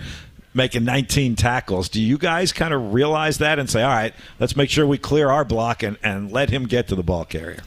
Making 0.54 0.84
19 0.84 1.36
tackles. 1.38 1.88
Do 1.88 2.02
you 2.02 2.18
guys 2.18 2.52
kind 2.52 2.74
of 2.74 2.94
realize 2.94 3.38
that 3.38 3.58
and 3.58 3.70
say, 3.70 3.84
all 3.84 3.90
right, 3.90 4.14
let's 4.40 4.56
make 4.58 4.70
sure 4.70 4.86
we 4.86 4.98
clear 4.98 5.30
our 5.30 5.46
block 5.46 5.82
and, 5.82 5.98
and 6.04 6.30
let 6.32 6.50
him 6.50 6.66
get 6.68 6.90
to 6.90 6.96
the 6.96 7.04
ball 7.04 7.24
carrier? 7.24 7.62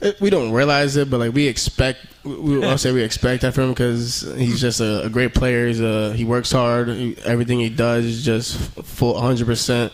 Uh, 0.00 0.12
we 0.20 0.30
don't 0.30 0.50
realize 0.52 0.96
it, 0.96 1.10
but 1.10 1.20
like 1.20 1.34
we 1.34 1.46
expect, 1.46 1.98
we, 2.24 2.64
I'll 2.64 2.78
say 2.78 2.90
we 2.90 3.02
expect 3.02 3.42
that 3.42 3.52
from 3.52 3.64
him 3.64 3.70
because 3.72 4.22
he's 4.38 4.60
just 4.60 4.80
a, 4.80 5.04
a 5.04 5.10
great 5.10 5.34
player. 5.34 5.66
He's 5.66 5.80
a, 5.80 6.14
he 6.14 6.24
works 6.24 6.50
hard. 6.50 6.88
He- 6.88 7.18
everything 7.24 7.60
he 7.60 7.68
does 7.68 8.04
is 8.06 8.24
just 8.24 8.56
full 8.82 9.12
100. 9.14 9.44
percent 9.46 9.92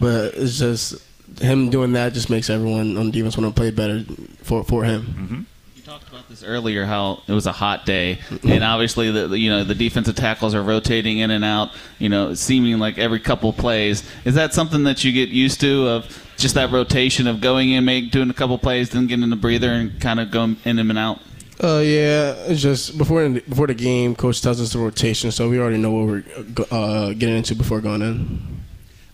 But 0.00 0.34
it's 0.34 0.58
just 0.58 0.96
him 1.40 1.70
doing 1.70 1.92
that 1.92 2.12
just 2.14 2.30
makes 2.30 2.50
everyone 2.50 2.96
on 2.96 3.10
defense 3.12 3.36
want 3.36 3.54
to 3.54 3.58
play 3.58 3.70
better 3.70 4.04
for 4.42 4.64
for 4.64 4.84
him. 4.84 5.02
You 5.38 5.46
talked 5.86 6.08
about 6.08 6.28
this 6.28 6.42
earlier, 6.42 6.84
how 6.84 7.22
it 7.28 7.32
was 7.32 7.46
a 7.46 7.52
hot 7.52 7.86
day, 7.86 8.18
and 8.42 8.64
obviously 8.64 9.12
the 9.12 9.28
the- 9.28 9.38
you 9.38 9.48
know 9.48 9.62
the 9.62 9.74
defensive 9.74 10.16
tackles 10.16 10.52
are 10.52 10.62
rotating 10.62 11.18
in 11.18 11.30
and 11.30 11.44
out, 11.44 11.70
you 12.00 12.08
know, 12.08 12.34
seeming 12.34 12.80
like 12.80 12.98
every 12.98 13.20
couple 13.20 13.52
plays. 13.52 14.02
Is 14.24 14.34
that 14.34 14.52
something 14.52 14.82
that 14.82 15.04
you 15.04 15.12
get 15.12 15.28
used 15.28 15.60
to 15.60 15.86
of 15.86 16.24
just 16.38 16.56
that 16.56 16.72
rotation 16.72 17.28
of 17.28 17.40
going 17.40 17.70
in, 17.70 17.84
make 17.84 18.10
doing 18.10 18.30
a 18.30 18.34
couple 18.34 18.58
plays, 18.58 18.90
then 18.90 19.06
getting 19.06 19.30
a 19.30 19.36
breather 19.36 19.70
and 19.70 20.00
kind 20.00 20.18
of 20.18 20.32
going 20.32 20.56
in 20.64 20.80
and 20.80 20.98
out? 20.98 21.20
Uh, 21.62 21.78
yeah, 21.84 22.32
it's 22.48 22.60
just 22.60 22.98
before 22.98 23.28
before 23.28 23.68
the 23.68 23.74
game, 23.74 24.16
coach 24.16 24.42
tells 24.42 24.60
us 24.60 24.72
the 24.72 24.80
rotation, 24.80 25.30
so 25.30 25.48
we 25.48 25.60
already 25.60 25.78
know 25.78 25.92
what 25.92 26.06
we're 26.08 26.24
uh, 26.72 27.12
getting 27.12 27.36
into 27.36 27.54
before 27.54 27.80
going 27.80 28.02
in. 28.02 28.55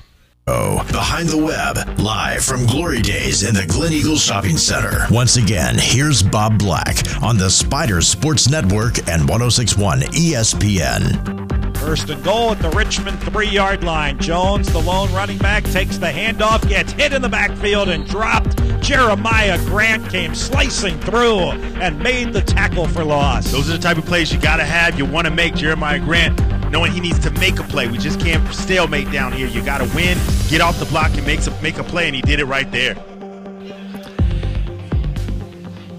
Oh, 0.47 0.85
behind 0.91 1.29
the 1.29 1.39
web, 1.39 2.01
live 2.01 2.45
from 2.45 2.67
Glory 2.67 3.03
Days 3.03 3.45
in 3.45 3.55
the 3.55 3.67
Glen 3.67 3.93
Eagles 3.93 4.21
Shopping 4.21 4.57
Center. 4.57 5.07
Once 5.11 5.37
again, 5.37 5.77
here's 5.79 6.25
Bob 6.25 6.59
Black 6.59 6.97
on 7.23 7.37
the 7.37 7.51
Spider 7.51 8.01
Sports 8.01 8.51
Network 8.51 8.99
and 9.09 9.29
1061 9.29 10.01
ESPN. 10.01 11.50
First 11.81 12.11
and 12.11 12.23
goal 12.23 12.53
at 12.53 12.59
the 12.61 12.69
Richmond 12.71 13.21
three 13.23 13.49
yard 13.49 13.83
line. 13.83 14.19
Jones, 14.19 14.71
the 14.71 14.79
lone 14.79 15.13
running 15.13 15.39
back, 15.39 15.65
takes 15.65 15.97
the 15.97 16.07
handoff, 16.07 16.69
gets 16.69 16.93
hit 16.93 17.13
in 17.13 17.23
the 17.23 17.29
backfield 17.29 17.89
and 17.89 18.07
dropped. 18.07 18.57
Jeremiah 18.83 19.59
Grant 19.65 20.09
came 20.11 20.35
slicing 20.35 21.01
through 21.01 21.51
and 21.81 21.99
made 21.99 22.33
the 22.33 22.43
tackle 22.43 22.87
for 22.87 23.03
loss. 23.03 23.51
Those 23.51 23.71
are 23.71 23.73
the 23.73 23.83
type 23.83 23.97
of 23.97 24.05
plays 24.05 24.33
you 24.33 24.39
got 24.39 24.57
to 24.57 24.65
have. 24.65 24.99
You 24.99 25.07
want 25.07 25.27
to 25.27 25.33
make 25.33 25.55
Jeremiah 25.55 25.99
Grant 25.99 26.39
knowing 26.71 26.93
he 26.93 27.01
needs 27.01 27.19
to 27.21 27.31
make 27.33 27.59
a 27.59 27.65
play. 27.65 27.89
We 27.89 27.99
just 27.99 28.21
can't 28.21 28.47
stalemate 28.55 29.11
down 29.11 29.33
here. 29.33 29.49
You 29.49 29.65
got 29.65 29.79
to 29.79 29.97
win, 29.97 30.19
get 30.49 30.61
off 30.61 30.79
the 30.79 30.87
block, 30.87 31.13
and 31.15 31.27
make 31.27 31.41
some, 31.41 31.61
make 31.63 31.79
a 31.79 31.85
play, 31.85 32.07
and 32.07 32.15
he 32.15 32.23
did 32.23 32.41
it 32.41 32.45
right 32.45 32.71
there. 32.71 32.95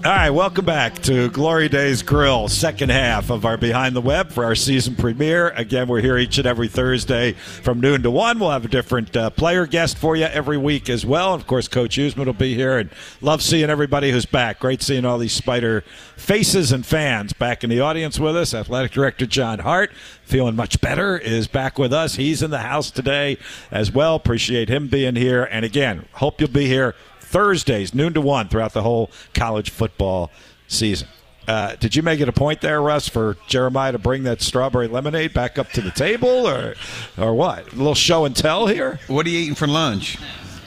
All 0.04 0.10
right, 0.10 0.30
welcome 0.30 0.64
back 0.64 1.00
to 1.02 1.30
Glory 1.30 1.68
Days 1.68 2.02
Grill, 2.02 2.48
second 2.48 2.90
half 2.90 3.30
of 3.30 3.44
our 3.44 3.56
Behind 3.56 3.94
the 3.94 4.00
Web 4.00 4.32
for 4.32 4.44
our 4.44 4.56
season 4.56 4.96
premiere. 4.96 5.50
Again, 5.50 5.86
we're 5.86 6.00
here 6.00 6.18
each 6.18 6.38
and 6.38 6.46
every 6.46 6.66
Thursday 6.66 7.34
from 7.34 7.78
noon 7.78 8.02
to 8.02 8.10
1. 8.10 8.40
We'll 8.40 8.50
have 8.50 8.64
a 8.64 8.68
different 8.68 9.16
uh, 9.16 9.30
player 9.30 9.64
guest 9.64 9.96
for 9.96 10.16
you 10.16 10.24
every 10.24 10.58
week 10.58 10.90
as 10.90 11.06
well. 11.06 11.34
Of 11.34 11.46
course, 11.46 11.68
Coach 11.68 11.98
Huesman 11.98 12.26
will 12.26 12.32
be 12.32 12.56
here, 12.56 12.78
and 12.78 12.90
love 13.20 13.42
seeing 13.42 13.70
everybody 13.70 14.10
who's 14.10 14.26
back. 14.26 14.58
Great 14.58 14.82
seeing 14.82 15.04
all 15.04 15.18
these 15.18 15.34
Spider 15.34 15.84
faces 16.16 16.72
and 16.72 16.84
fans 16.84 17.32
back 17.32 17.62
in 17.62 17.70
the 17.70 17.78
audience 17.78 18.18
with 18.18 18.36
us. 18.36 18.54
Athletic 18.54 18.90
Director 18.90 19.26
John 19.26 19.60
Hart, 19.60 19.92
feeling 20.24 20.56
much 20.56 20.80
better, 20.80 21.16
is 21.16 21.46
back 21.46 21.78
with 21.78 21.92
us. 21.92 22.16
He's 22.16 22.42
in 22.42 22.50
the 22.50 22.58
house 22.58 22.90
today 22.90 23.38
as 23.70 23.92
well. 23.92 24.16
Appreciate 24.16 24.68
him 24.68 24.88
being 24.88 25.14
here. 25.14 25.44
And 25.44 25.64
again, 25.64 26.06
hope 26.14 26.40
you'll 26.40 26.50
be 26.50 26.66
here 26.66 26.96
Thursdays, 27.32 27.94
noon 27.94 28.12
to 28.12 28.20
1, 28.20 28.48
throughout 28.48 28.74
the 28.74 28.82
whole 28.82 29.10
college 29.34 29.70
football 29.70 30.30
season. 30.68 31.08
Uh, 31.48 31.74
did 31.76 31.96
you 31.96 32.02
make 32.02 32.20
it 32.20 32.28
a 32.28 32.32
point 32.32 32.60
there, 32.60 32.80
Russ, 32.80 33.08
for 33.08 33.36
Jeremiah 33.48 33.92
to 33.92 33.98
bring 33.98 34.22
that 34.24 34.40
strawberry 34.42 34.86
lemonade 34.86 35.34
back 35.34 35.58
up 35.58 35.70
to 35.70 35.80
the 35.80 35.90
table, 35.90 36.46
or, 36.46 36.74
or 37.18 37.34
what? 37.34 37.72
A 37.72 37.76
little 37.76 37.94
show 37.94 38.24
and 38.24 38.36
tell 38.36 38.68
here. 38.68 39.00
What 39.08 39.26
are 39.26 39.30
you 39.30 39.38
eating 39.38 39.54
for 39.54 39.66
lunch? 39.66 40.18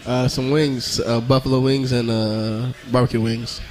Uh, 0.06 0.28
some 0.28 0.52
wings, 0.52 1.00
uh, 1.00 1.22
buffalo 1.22 1.60
wings 1.60 1.92
and 1.92 2.10
uh, 2.10 2.74
barbecue 2.92 3.22
wings, 3.22 3.62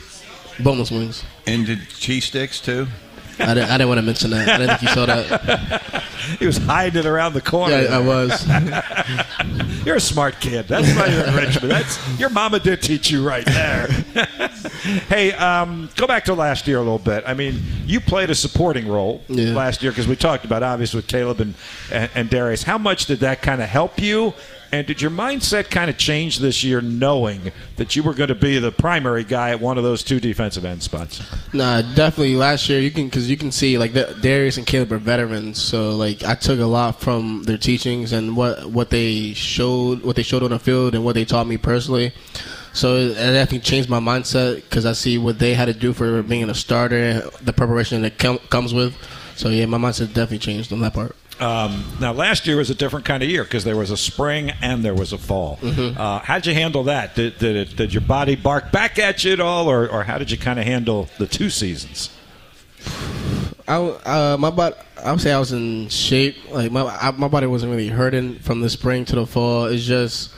boneless 0.61 0.91
wings. 0.91 1.25
And 1.47 1.67
the 1.67 1.77
cheese 1.77 2.25
sticks 2.25 2.61
too. 2.61 2.87
I 3.39 3.55
didn't, 3.55 3.71
I 3.71 3.79
didn't 3.79 3.89
want 3.89 3.99
to 3.99 4.03
mention 4.03 4.31
that. 4.31 4.49
I 4.49 4.59
didn't 4.59 4.79
think 4.79 4.83
you 4.83 4.89
saw 4.95 5.07
that. 5.07 5.93
He 6.39 6.47
was 6.47 6.57
hiding 6.57 7.01
it 7.01 7.05
around 7.07 7.35
the 7.35 7.43
corner. 7.43 7.83
Yeah, 7.83 7.99
I 7.99 8.01
was. 8.01 8.49
You're 9.85 9.97
a 9.97 10.01
smart 10.01 10.41
kid. 10.41 10.67
That's 10.69 10.95
not 10.95 11.09
even 11.11 11.35
Richmond. 11.37 11.71
That's 11.71 12.19
your 12.19 12.31
mama 12.31 12.59
did 12.61 12.81
teach 12.81 13.11
you 13.11 13.23
right 13.27 13.45
there. 13.45 13.89
hey, 15.11 15.33
um, 15.33 15.91
go 15.97 16.07
back 16.07 16.25
to 16.25 16.35
last 16.35 16.67
year 16.67 16.79
a 16.79 16.83
little 16.83 16.99
bit. 16.99 17.25
I 17.27 17.35
mean, 17.35 17.63
you 17.85 18.01
played 18.01 18.31
a 18.31 18.35
supporting 18.35 18.89
role 18.89 19.23
Yeah. 19.29 19.53
last 19.53 19.83
year 19.83 19.93
because 19.93 20.09
we 20.09 20.17
talked 20.17 20.47
about 20.47 20.63
obviously 20.63 20.99
with 20.99 21.09
Caleb 21.09 21.41
and, 21.41 21.55
and 21.93 22.11
and 22.15 22.31
Darius. 22.31 22.63
How 22.63 22.79
much 22.79 23.05
did 23.05 23.21
that 23.21 23.43
kind 23.43 23.61
of 23.63 23.69
help 23.69 24.01
you? 24.01 24.33
And 24.75 24.89
did 24.89 25.01
your 25.01 25.13
mindset 25.13 25.71
kind 25.71 25.89
of 25.89 25.97
change 25.97 26.41
this 26.41 26.65
year, 26.65 26.81
knowing 26.81 27.53
that 27.77 27.95
you 27.95 28.03
were 28.03 28.13
going 28.13 28.29
to 28.29 28.35
be 28.35 28.59
the 28.59 28.73
primary 28.73 29.23
guy 29.23 29.51
at 29.51 29.61
one 29.61 29.79
of 29.79 29.85
those 29.85 30.03
two 30.03 30.19
defensive 30.19 30.65
end 30.65 30.83
spots? 30.83 31.23
Nah, 31.53 31.83
definitely. 31.95 32.35
Last 32.35 32.69
year, 32.69 32.81
you 32.81 32.91
can 32.91 33.05
because 33.05 33.31
you 33.31 33.37
can 33.37 33.53
see 33.53 33.79
like 33.79 33.93
the, 33.93 34.19
Darius 34.21 34.57
and 34.57 34.67
Caleb 34.67 34.91
are 34.91 34.99
veterans, 34.99 35.63
so 35.63 35.95
like 35.95 36.25
I 36.25 36.35
took 36.35 36.59
a 36.59 36.65
lot 36.65 37.01
from 37.01 37.45
their 37.45 37.57
teachings 37.57 38.13
and 38.13 38.37
what 38.37 38.69
what 38.69 38.91
they 38.91 39.33
showed, 39.35 40.03
what 40.03 40.17
they 40.17 40.25
showed 40.25 40.43
on 40.43 40.51
the 40.51 40.59
field, 40.59 40.97
and 40.97 41.05
what 41.05 41.15
they 41.15 41.25
taught 41.25 41.47
me 41.47 41.57
personally. 41.57 42.13
So 42.73 42.97
it 42.97 43.15
definitely 43.15 43.61
changed 43.61 43.89
my 43.89 44.01
mindset 44.01 44.57
because 44.57 44.87
I 44.87 44.93
see 44.95 45.19
what 45.19 45.39
they 45.39 45.55
had 45.55 45.67
to 45.67 45.75
do 45.75 45.93
for 45.93 46.21
being 46.25 46.51
a 46.51 46.55
starter, 46.55 47.21
the 47.41 47.53
preparation 47.53 48.03
that 48.03 48.19
com- 48.19 48.39
comes 48.51 48.75
with. 48.75 48.97
So 49.37 49.51
yeah, 49.51 49.67
my 49.67 49.79
mindset 49.79 50.09
definitely 50.09 50.41
changed 50.41 50.73
on 50.73 50.81
that 50.81 50.95
part. 50.95 51.15
Um, 51.41 51.85
now, 52.01 52.13
last 52.13 52.47
year 52.47 52.57
was 52.57 52.71
a 52.71 52.75
different 52.75 53.05
kind 53.05 53.23
of 53.23 53.29
year 53.29 53.45
because 53.45 53.65
there 53.65 53.77
was 53.77 53.91
a 53.91 53.97
spring 53.97 54.51
and 54.63 54.85
there 54.85 54.95
was 54.95 55.13
a 55.13 55.19
fall. 55.19 55.59
Uh, 55.63 56.21
how'd 56.21 56.47
you 56.47 56.55
handle 56.55 56.85
that? 56.85 57.15
Did, 57.15 57.39
did, 57.39 57.57
it, 57.57 57.77
did 57.77 57.93
your 57.93 58.03
body 58.03 58.37
bark 58.37 58.71
back 58.71 58.99
at 58.99 59.25
you 59.25 59.33
at 59.33 59.41
all, 59.41 59.69
or, 59.69 59.89
or 59.89 60.05
how 60.05 60.19
did 60.19 60.31
you 60.31 60.39
kind 60.39 60.59
of 60.59 60.65
handle 60.65 61.09
the 61.19 61.27
two 61.27 61.51
seasons? 61.51 62.11
I 63.67 63.77
uh, 63.77 64.37
my 64.39 64.51
body. 64.51 64.77
I 65.03 65.11
would 65.11 65.21
say 65.21 65.33
I 65.33 65.39
was 65.39 65.53
in 65.53 65.89
shape. 65.89 66.37
Like 66.51 66.71
my 66.71 66.83
I, 66.83 67.11
my 67.13 67.29
body 67.29 67.47
wasn't 67.47 67.71
really 67.71 67.89
hurting 67.89 68.39
from 68.41 68.61
the 68.61 68.69
spring 68.69 69.05
to 69.07 69.17
the 69.17 69.27
fall. 69.27 69.67
It's 69.67 69.85
just 69.85 70.35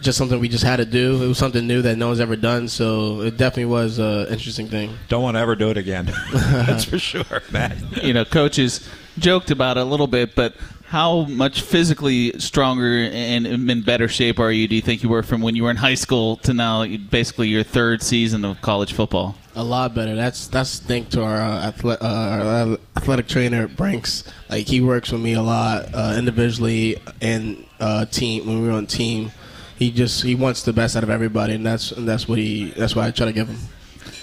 just 0.00 0.16
something 0.16 0.38
we 0.38 0.48
just 0.48 0.62
had 0.62 0.76
to 0.76 0.84
do. 0.84 1.22
It 1.22 1.26
was 1.26 1.38
something 1.38 1.66
new 1.66 1.82
that 1.82 1.96
no 1.96 2.08
one's 2.08 2.20
ever 2.20 2.36
done. 2.36 2.68
So 2.68 3.22
it 3.22 3.36
definitely 3.36 3.66
was 3.66 3.98
an 3.98 4.28
interesting 4.28 4.68
thing. 4.68 4.96
Don't 5.08 5.24
want 5.24 5.36
to 5.36 5.40
ever 5.40 5.56
do 5.56 5.70
it 5.70 5.76
again. 5.76 6.12
That's 6.32 6.84
for 6.84 6.98
sure, 7.00 7.42
Matt. 7.50 8.04
you 8.04 8.12
know, 8.12 8.24
coaches 8.24 8.88
joked 9.20 9.50
about 9.50 9.76
it 9.76 9.80
a 9.80 9.84
little 9.84 10.06
bit, 10.06 10.34
but 10.34 10.54
How 10.88 11.24
much 11.26 11.60
physically 11.60 12.32
stronger 12.38 13.10
and 13.12 13.46
in 13.46 13.82
better 13.82 14.08
shape 14.08 14.38
are 14.38 14.50
you? 14.50 14.66
Do 14.66 14.74
you 14.74 14.80
think 14.80 15.02
you 15.02 15.10
were 15.10 15.22
from 15.22 15.42
when 15.42 15.54
you 15.54 15.64
were 15.64 15.70
in 15.70 15.76
high 15.76 15.96
school 15.96 16.36
to 16.38 16.54
now, 16.54 16.86
basically 16.86 17.48
your 17.48 17.62
third 17.62 18.02
season 18.02 18.42
of 18.42 18.62
college 18.62 18.94
football? 18.94 19.36
A 19.54 19.62
lot 19.62 19.94
better. 19.94 20.14
That's 20.14 20.46
that's 20.46 20.78
thanks 20.78 21.10
to 21.10 21.22
our, 21.22 21.42
uh, 21.42 21.72
athle- 21.72 22.00
uh, 22.00 22.70
our 22.70 22.78
athletic 22.96 23.28
trainer 23.28 23.68
Brinks. 23.68 24.24
Like 24.48 24.66
he 24.66 24.80
works 24.80 25.12
with 25.12 25.20
me 25.20 25.34
a 25.34 25.42
lot 25.42 25.92
uh, 25.92 26.14
individually 26.16 26.96
and 27.20 27.66
uh, 27.80 28.06
team 28.06 28.46
when 28.46 28.62
we 28.62 28.68
were 28.68 28.74
on 28.74 28.86
team. 28.86 29.32
He 29.78 29.90
just 29.90 30.22
he 30.22 30.34
wants 30.34 30.62
the 30.62 30.72
best 30.72 30.96
out 30.96 31.02
of 31.02 31.10
everybody, 31.10 31.52
and 31.52 31.66
that's 31.66 31.92
and 31.92 32.08
that's 32.08 32.26
what 32.26 32.38
he 32.38 32.70
that's 32.70 32.96
why 32.96 33.08
I 33.08 33.10
try 33.10 33.26
to 33.26 33.32
give 33.34 33.48
him. 33.48 33.58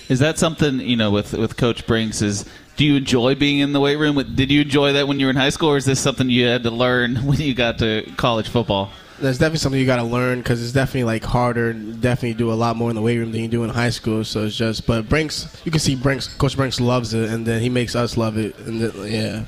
Is 0.10 0.20
that 0.20 0.38
something 0.38 0.80
you 0.80 0.96
know 0.96 1.12
with 1.12 1.34
with 1.34 1.58
Coach 1.58 1.86
Brinks? 1.88 2.22
Is 2.22 2.46
do 2.76 2.86
you 2.86 2.96
enjoy 2.96 3.36
being 3.36 3.60
in 3.60 3.74
the 3.74 3.80
weight 3.80 3.96
room? 3.96 4.16
Did 4.36 4.52
you 4.52 4.62
enjoy 4.62 4.94
that 4.94 5.08
when 5.08 5.20
you 5.20 5.28
were 5.28 5.30
in 5.30 5.36
high 5.36 5.50
school, 5.50 5.70
or 5.70 5.78
is 5.78 5.86
this 5.86 6.00
something 6.00 6.30
you 6.30 6.46
had 6.46 6.64
to 6.64 6.72
learn 6.72 7.16
when 7.26 7.40
you 7.40 7.54
got 7.54 7.80
to 7.80 8.10
college 8.18 8.50
football? 8.50 8.92
That's 9.18 9.38
definitely 9.38 9.60
something 9.60 9.80
you 9.80 9.88
got 9.88 9.98
to 9.98 10.04
learn 10.04 10.40
because 10.40 10.62
it's 10.62 10.74
definitely 10.74 11.06
like 11.06 11.24
harder. 11.24 11.72
Definitely 11.72 12.34
do 12.34 12.52
a 12.52 12.54
lot 12.54 12.76
more 12.76 12.90
in 12.90 12.98
the 12.98 13.02
weight 13.02 13.18
room 13.18 13.32
than 13.32 13.42
you 13.42 13.48
do 13.48 13.64
in 13.64 13.70
high 13.70 13.90
school. 13.90 14.26
So 14.26 14.46
it's 14.46 14.58
just, 14.58 14.86
but 14.86 15.08
Brinks, 15.08 15.62
you 15.64 15.72
can 15.72 15.80
see 15.80 15.96
Brinks, 15.96 16.28
Coach 16.28 16.58
Brinks 16.58 16.82
loves 16.82 17.14
it, 17.14 17.30
and 17.30 17.46
then 17.46 17.62
he 17.62 17.70
makes 17.70 17.96
us 17.96 18.18
love 18.18 18.38
it, 18.38 18.58
and 18.60 18.82
then, 18.82 19.12
yeah. 19.12 19.46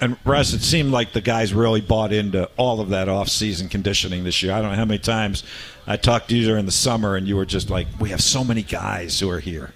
And 0.00 0.16
Russ, 0.24 0.52
it 0.52 0.62
seemed 0.62 0.92
like 0.92 1.12
the 1.12 1.20
guys 1.20 1.52
really 1.52 1.80
bought 1.80 2.12
into 2.12 2.48
all 2.56 2.80
of 2.80 2.90
that 2.90 3.08
off-season 3.08 3.68
conditioning 3.68 4.22
this 4.22 4.40
year. 4.40 4.52
I 4.52 4.62
don't 4.62 4.70
know 4.70 4.76
how 4.76 4.84
many 4.84 5.00
times 5.00 5.42
I 5.88 5.96
talked 5.96 6.28
to 6.28 6.36
you 6.36 6.46
during 6.46 6.66
the 6.66 6.72
summer, 6.72 7.16
and 7.16 7.26
you 7.26 7.34
were 7.34 7.46
just 7.46 7.68
like, 7.68 7.88
"We 7.98 8.10
have 8.10 8.20
so 8.22 8.44
many 8.44 8.62
guys 8.62 9.18
who 9.18 9.28
are 9.30 9.40
here." 9.40 9.72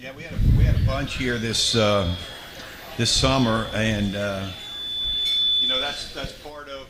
Yeah, 0.00 0.12
we 0.16 0.22
had 0.22 0.32
a, 0.32 0.56
we 0.56 0.62
had 0.62 0.76
a 0.76 0.86
bunch 0.86 1.16
here 1.16 1.38
this 1.38 1.74
uh, 1.74 2.14
this 2.96 3.10
summer, 3.10 3.66
and 3.74 4.14
uh, 4.14 4.48
you 5.60 5.66
know 5.66 5.80
that's 5.80 6.14
that's 6.14 6.30
part 6.34 6.68
of. 6.68 6.86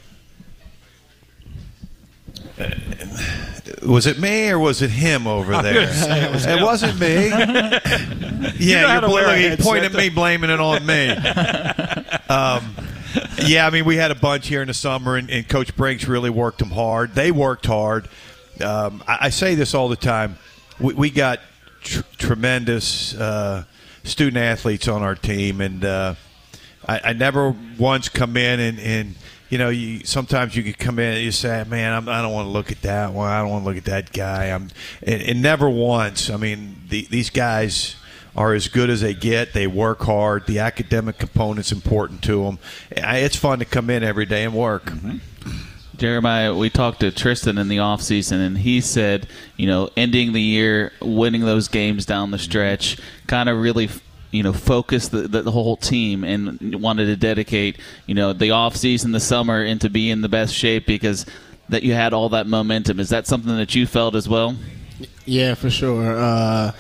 Was 3.86 4.06
it 4.06 4.18
me 4.18 4.50
or 4.50 4.58
was 4.58 4.82
it 4.82 4.90
him 4.90 5.26
over 5.26 5.62
there? 5.62 5.88
it 5.88 6.30
was 6.30 6.82
wasn't 6.82 7.00
me. 7.00 7.28
yeah, 8.58 8.88
how 8.88 9.00
to 9.00 9.06
you're 9.06 9.14
wear 9.14 9.24
a 9.24 9.56
blaming, 9.56 9.56
pointing 9.56 9.84
at 9.84 9.94
me, 9.94 10.10
blaming 10.10 10.50
it 10.50 10.60
on 10.60 10.84
me. 10.84 11.08
um, 12.28 12.74
yeah, 13.46 13.66
I 13.66 13.70
mean, 13.70 13.86
we 13.86 13.96
had 13.96 14.10
a 14.10 14.16
bunch 14.16 14.48
here 14.48 14.60
in 14.60 14.68
the 14.68 14.74
summer, 14.74 15.16
and, 15.16 15.30
and 15.30 15.48
Coach 15.48 15.74
Brinks 15.74 16.06
really 16.06 16.28
worked 16.28 16.58
them 16.58 16.70
hard. 16.70 17.14
They 17.14 17.30
worked 17.30 17.64
hard. 17.64 18.06
Um, 18.60 19.02
I, 19.08 19.18
I 19.22 19.30
say 19.30 19.54
this 19.54 19.72
all 19.72 19.88
the 19.88 19.96
time. 19.96 20.36
We, 20.78 20.92
we 20.92 21.10
got 21.10 21.40
tr- 21.82 22.02
tremendous 22.16 23.14
uh, 23.14 23.64
student 24.04 24.38
athletes 24.38 24.88
on 24.88 25.02
our 25.02 25.14
team, 25.14 25.60
and 25.60 25.84
uh, 25.84 26.14
I, 26.86 27.00
I 27.04 27.12
never 27.12 27.54
once 27.78 28.08
come 28.08 28.36
in 28.36 28.60
and, 28.60 28.78
and 28.80 29.14
you 29.48 29.56
know, 29.56 29.70
you 29.70 30.04
sometimes 30.04 30.54
you 30.54 30.62
could 30.62 30.78
come 30.78 30.98
in 30.98 31.14
and 31.14 31.24
you 31.24 31.32
say, 31.32 31.64
"Man, 31.66 31.92
I'm, 31.92 32.08
I 32.08 32.20
don't 32.20 32.32
want 32.32 32.46
to 32.46 32.50
look 32.50 32.70
at 32.70 32.82
that 32.82 33.12
one. 33.12 33.30
I 33.30 33.40
don't 33.40 33.50
want 33.50 33.64
to 33.64 33.68
look 33.68 33.78
at 33.78 33.86
that 33.86 34.12
guy." 34.12 34.46
I'm, 34.46 34.68
and, 35.02 35.22
and 35.22 35.42
never 35.42 35.70
once. 35.70 36.28
I 36.28 36.36
mean, 36.36 36.82
the, 36.88 37.06
these 37.10 37.30
guys 37.30 37.96
are 38.36 38.52
as 38.52 38.68
good 38.68 38.90
as 38.90 39.00
they 39.00 39.14
get. 39.14 39.54
They 39.54 39.66
work 39.66 40.00
hard. 40.00 40.46
The 40.46 40.58
academic 40.58 41.18
component's 41.18 41.72
important 41.72 42.22
to 42.24 42.44
them. 42.44 42.58
It's 42.90 43.36
fun 43.36 43.58
to 43.60 43.64
come 43.64 43.88
in 43.88 44.02
every 44.02 44.26
day 44.26 44.44
and 44.44 44.54
work. 44.54 44.92
Jeremiah, 45.98 46.54
we 46.54 46.70
talked 46.70 47.00
to 47.00 47.10
Tristan 47.10 47.58
in 47.58 47.68
the 47.68 47.78
offseason, 47.78 48.44
and 48.44 48.56
he 48.56 48.80
said, 48.80 49.26
you 49.56 49.66
know, 49.66 49.90
ending 49.96 50.32
the 50.32 50.40
year, 50.40 50.92
winning 51.02 51.42
those 51.42 51.66
games 51.66 52.06
down 52.06 52.30
the 52.30 52.38
stretch, 52.38 52.98
kind 53.26 53.48
of 53.48 53.58
really, 53.58 53.90
you 54.30 54.44
know, 54.44 54.52
focused 54.52 55.10
the, 55.10 55.26
the, 55.26 55.50
whole 55.50 55.76
team 55.76 56.22
and 56.22 56.80
wanted 56.80 57.06
to 57.06 57.16
dedicate, 57.16 57.78
you 58.06 58.14
know, 58.14 58.32
the 58.32 58.52
off 58.52 58.76
season 58.76 59.10
the 59.10 59.20
summer, 59.20 59.64
into 59.64 59.90
being 59.90 60.10
in 60.10 60.20
the 60.20 60.28
best 60.28 60.54
shape 60.54 60.86
because 60.86 61.26
that 61.68 61.82
you 61.82 61.94
had 61.94 62.12
all 62.12 62.28
that 62.28 62.46
momentum. 62.46 63.00
Is 63.00 63.08
that 63.08 63.26
something 63.26 63.56
that 63.56 63.74
you 63.74 63.86
felt 63.86 64.14
as 64.14 64.28
well? 64.28 64.56
Yeah, 65.26 65.54
for 65.54 65.68
sure. 65.68 66.16
Uh, 66.16 66.72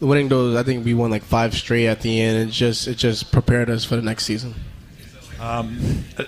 winning 0.00 0.28
those, 0.28 0.56
I 0.56 0.62
think 0.62 0.84
we 0.84 0.94
won 0.94 1.10
like 1.10 1.22
five 1.22 1.54
straight 1.54 1.88
at 1.88 2.00
the 2.00 2.20
end. 2.20 2.48
It 2.48 2.52
just 2.52 2.88
it 2.88 2.96
just 2.96 3.30
prepared 3.32 3.70
us 3.70 3.84
for 3.84 3.96
the 3.96 4.02
next 4.02 4.24
season. 4.24 4.54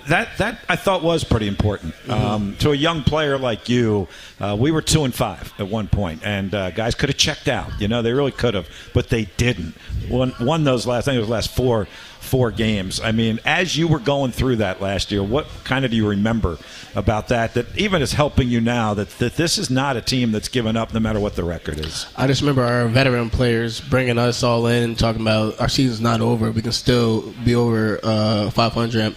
That 0.08 0.28
that 0.38 0.58
I 0.68 0.74
thought 0.74 1.04
was 1.04 1.22
pretty 1.22 1.46
important 1.46 1.94
um, 2.10 2.56
to 2.58 2.72
a 2.72 2.74
young 2.74 3.04
player 3.04 3.38
like 3.38 3.68
you. 3.68 4.08
Uh, 4.40 4.56
we 4.58 4.72
were 4.72 4.82
two 4.82 5.04
and 5.04 5.14
five 5.14 5.52
at 5.58 5.68
one 5.68 5.86
point, 5.86 6.22
and 6.24 6.52
uh, 6.52 6.72
guys 6.72 6.96
could 6.96 7.10
have 7.10 7.16
checked 7.16 7.46
out. 7.46 7.80
You 7.80 7.86
know, 7.86 8.02
they 8.02 8.12
really 8.12 8.32
could 8.32 8.54
have, 8.54 8.68
but 8.92 9.10
they 9.10 9.26
didn't. 9.36 9.76
Won, 10.10 10.34
won 10.40 10.64
those 10.64 10.84
last. 10.86 11.04
I 11.04 11.12
think 11.12 11.18
it 11.18 11.20
was 11.20 11.28
last 11.28 11.54
four 11.54 11.86
four 12.24 12.50
games. 12.50 13.00
I 13.00 13.12
mean, 13.12 13.38
as 13.44 13.76
you 13.76 13.86
were 13.86 13.98
going 13.98 14.32
through 14.32 14.56
that 14.56 14.80
last 14.80 15.12
year, 15.12 15.22
what 15.22 15.46
kind 15.64 15.84
of 15.84 15.90
do 15.90 15.96
you 15.96 16.08
remember 16.08 16.58
about 16.94 17.28
that? 17.28 17.54
That 17.54 17.76
even 17.76 18.02
is 18.02 18.12
helping 18.12 18.48
you 18.48 18.60
now. 18.60 18.94
That 18.94 19.10
that 19.18 19.36
this 19.36 19.58
is 19.58 19.70
not 19.70 19.96
a 19.96 20.00
team 20.00 20.32
that's 20.32 20.48
given 20.48 20.76
up 20.76 20.92
no 20.92 21.00
matter 21.00 21.20
what 21.20 21.36
the 21.36 21.44
record 21.44 21.78
is. 21.78 22.06
I 22.16 22.26
just 22.26 22.40
remember 22.40 22.62
our 22.62 22.88
veteran 22.88 23.30
players 23.30 23.80
bringing 23.80 24.18
us 24.18 24.42
all 24.42 24.66
in, 24.66 24.96
talking 24.96 25.22
about 25.22 25.60
our 25.60 25.68
season's 25.68 26.00
not 26.00 26.20
over. 26.20 26.50
We 26.50 26.62
can 26.62 26.72
still 26.72 27.32
be 27.44 27.54
over 27.54 28.00
uh, 28.02 28.50
500. 28.50 29.16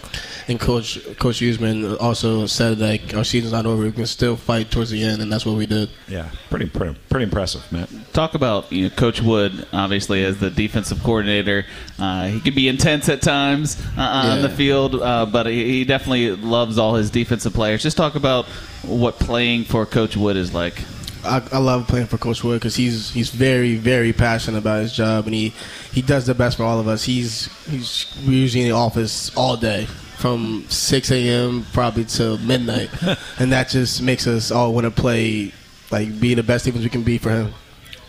And 0.49 0.59
Coach 0.59 0.99
Coach 1.19 1.41
Huesman 1.41 1.99
also 1.99 2.45
said 2.45 2.79
like 2.79 3.13
our 3.13 3.25
season's 3.25 3.51
not 3.51 3.65
over. 3.65 3.83
We 3.83 3.91
can 3.91 4.05
still 4.05 4.37
fight 4.37 4.71
towards 4.71 4.89
the 4.89 5.03
end, 5.03 5.21
and 5.21 5.31
that's 5.31 5.45
what 5.45 5.57
we 5.57 5.65
did. 5.65 5.89
Yeah, 6.07 6.29
pretty 6.49 6.67
pretty, 6.69 6.97
pretty 7.09 7.25
impressive, 7.25 7.69
man. 7.69 7.87
Talk 8.13 8.33
about 8.33 8.71
you 8.71 8.83
know 8.83 8.89
Coach 8.95 9.21
Wood, 9.21 9.67
obviously 9.73 10.23
as 10.23 10.39
the 10.39 10.49
defensive 10.49 11.03
coordinator. 11.03 11.65
Uh, 11.99 12.27
he 12.27 12.39
could 12.39 12.55
be 12.55 12.69
intense 12.69 12.96
at 13.09 13.21
times 13.21 13.81
uh, 13.97 14.35
on 14.35 14.41
the 14.41 14.49
field, 14.49 14.95
uh, 14.95 15.25
but 15.25 15.45
he, 15.45 15.65
he 15.65 15.85
definitely 15.85 16.31
loves 16.35 16.77
all 16.77 16.95
his 16.95 17.09
defensive 17.09 17.53
players. 17.53 17.83
Just 17.83 17.97
talk 17.97 18.15
about 18.15 18.45
what 18.83 19.19
playing 19.19 19.63
for 19.63 19.85
Coach 19.85 20.17
Wood 20.17 20.35
is 20.37 20.53
like. 20.53 20.81
I, 21.23 21.41
I 21.51 21.57
love 21.57 21.87
playing 21.87 22.07
for 22.07 22.17
Coach 22.17 22.43
Wood 22.43 22.59
because 22.59 22.75
he's 22.75 23.11
he's 23.11 23.29
very 23.29 23.75
very 23.75 24.13
passionate 24.13 24.59
about 24.59 24.81
his 24.81 24.93
job 24.93 25.25
and 25.25 25.33
he, 25.33 25.53
he 25.91 26.01
does 26.01 26.25
the 26.25 26.35
best 26.35 26.57
for 26.57 26.63
all 26.63 26.79
of 26.79 26.87
us. 26.87 27.03
He's 27.03 27.45
he's 27.65 28.05
we're 28.25 28.33
usually 28.33 28.63
in 28.63 28.69
the 28.69 28.75
office 28.75 29.35
all 29.35 29.57
day 29.57 29.85
from 30.17 30.65
6 30.67 31.11
a.m. 31.11 31.65
probably 31.73 32.03
till 32.03 32.37
midnight, 32.39 32.89
and 33.39 33.51
that 33.51 33.69
just 33.69 34.01
makes 34.01 34.25
us 34.25 34.51
all 34.51 34.73
want 34.73 34.85
to 34.85 34.91
play 34.91 35.51
like 35.91 36.19
be 36.19 36.33
the 36.33 36.43
best 36.43 36.65
defense 36.65 36.83
we 36.83 36.89
can 36.89 37.03
be 37.03 37.17
for 37.17 37.29
him. 37.29 37.53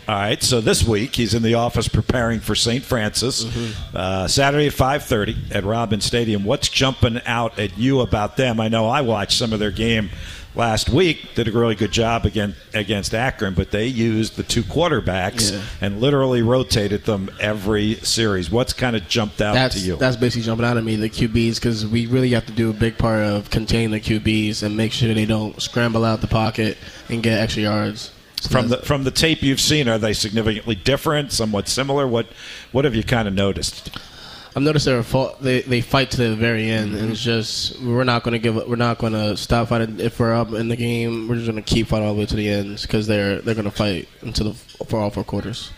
All 0.09 0.15
right, 0.15 0.41
so 0.41 0.59
this 0.59 0.83
week 0.83 1.15
he's 1.15 1.35
in 1.35 1.43
the 1.43 1.53
office 1.53 1.87
preparing 1.87 2.39
for 2.39 2.55
St. 2.55 2.83
Francis, 2.83 3.45
uh, 3.93 4.27
Saturday 4.27 4.65
at 4.65 4.73
five 4.73 5.03
thirty 5.03 5.37
at 5.51 5.63
Robins 5.63 6.03
Stadium. 6.03 6.45
What's 6.45 6.67
jumping 6.67 7.21
out 7.27 7.59
at 7.59 7.77
you 7.77 8.01
about 8.01 8.35
them? 8.35 8.59
I 8.59 8.69
know 8.69 8.87
I 8.87 9.01
watched 9.01 9.37
some 9.37 9.53
of 9.53 9.59
their 9.59 9.69
game 9.69 10.09
last 10.55 10.89
week. 10.89 11.35
Did 11.35 11.47
a 11.47 11.51
really 11.51 11.75
good 11.75 11.91
job 11.91 12.25
against 12.25 12.57
against 12.73 13.13
Akron, 13.13 13.53
but 13.53 13.69
they 13.69 13.85
used 13.85 14.35
the 14.35 14.41
two 14.41 14.63
quarterbacks 14.63 15.51
Yeah. 15.51 15.61
and 15.79 16.01
literally 16.01 16.41
rotated 16.41 17.05
them 17.05 17.29
every 17.39 17.93
series. 18.01 18.49
What's 18.49 18.73
kind 18.73 18.95
of 18.95 19.07
jumped 19.07 19.41
out 19.41 19.53
That's 19.53 19.75
to 19.75 19.81
you? 19.81 19.95
that's 19.97 20.15
basically 20.15 20.47
jumping 20.47 20.65
out 20.65 20.75
at 20.75 20.83
me 20.83 20.95
the 20.95 21.09
QBs 21.11 21.55
because 21.57 21.85
we 21.85 22.07
really 22.07 22.29
have 22.31 22.47
to 22.47 22.51
do 22.53 22.71
a 22.71 22.73
big 22.73 22.97
part 22.97 23.19
of 23.27 23.51
containing 23.51 23.91
the 23.91 23.99
QBs 23.99 24.63
and 24.63 24.75
make 24.75 24.91
sure 24.91 25.13
they 25.13 25.25
don't 25.25 25.61
scramble 25.61 26.03
out 26.03 26.21
the 26.21 26.27
pocket 26.27 26.79
and 27.09 27.21
get 27.21 27.39
extra 27.39 27.61
yards. 27.61 28.09
From 28.47 28.69
the 28.69 28.77
from 28.77 29.03
the 29.03 29.11
tape 29.11 29.41
you've 29.41 29.59
seen, 29.59 29.87
are 29.89 29.97
they 29.97 30.13
significantly 30.13 30.75
different? 30.75 31.31
Somewhat 31.31 31.67
similar? 31.67 32.07
What 32.07 32.27
what 32.71 32.85
have 32.85 32.95
you 32.95 33.03
kind 33.03 33.27
of 33.27 33.33
noticed? 33.33 33.97
I've 34.55 34.63
noticed 34.63 34.85
they're 34.85 35.03
they 35.41 35.61
they 35.61 35.81
fight 35.81 36.11
to 36.11 36.17
the 36.17 36.35
very 36.35 36.69
end, 36.69 36.95
and 36.95 37.11
it's 37.11 37.21
just 37.21 37.79
we're 37.81 38.03
not 38.03 38.23
going 38.23 38.33
to 38.33 38.39
give. 38.39 38.55
We're 38.55 38.75
not 38.75 38.97
going 38.97 39.13
to 39.13 39.37
stop 39.37 39.67
fighting. 39.69 39.99
If 39.99 40.19
we're 40.19 40.33
up 40.33 40.53
in 40.53 40.69
the 40.69 40.75
game, 40.75 41.27
we're 41.27 41.35
just 41.35 41.49
going 41.49 41.61
to 41.61 41.73
keep 41.73 41.87
fighting 41.87 42.07
all 42.07 42.13
the 42.13 42.19
way 42.21 42.25
to 42.25 42.35
the 42.35 42.49
end 42.49 42.81
because 42.81 43.05
they're 43.07 43.41
they're 43.41 43.55
going 43.55 43.65
to 43.65 43.71
fight 43.71 44.09
until 44.21 44.53
the 44.53 44.85
for 44.85 44.99
all 44.99 45.11
four 45.11 45.23
quarters. 45.23 45.71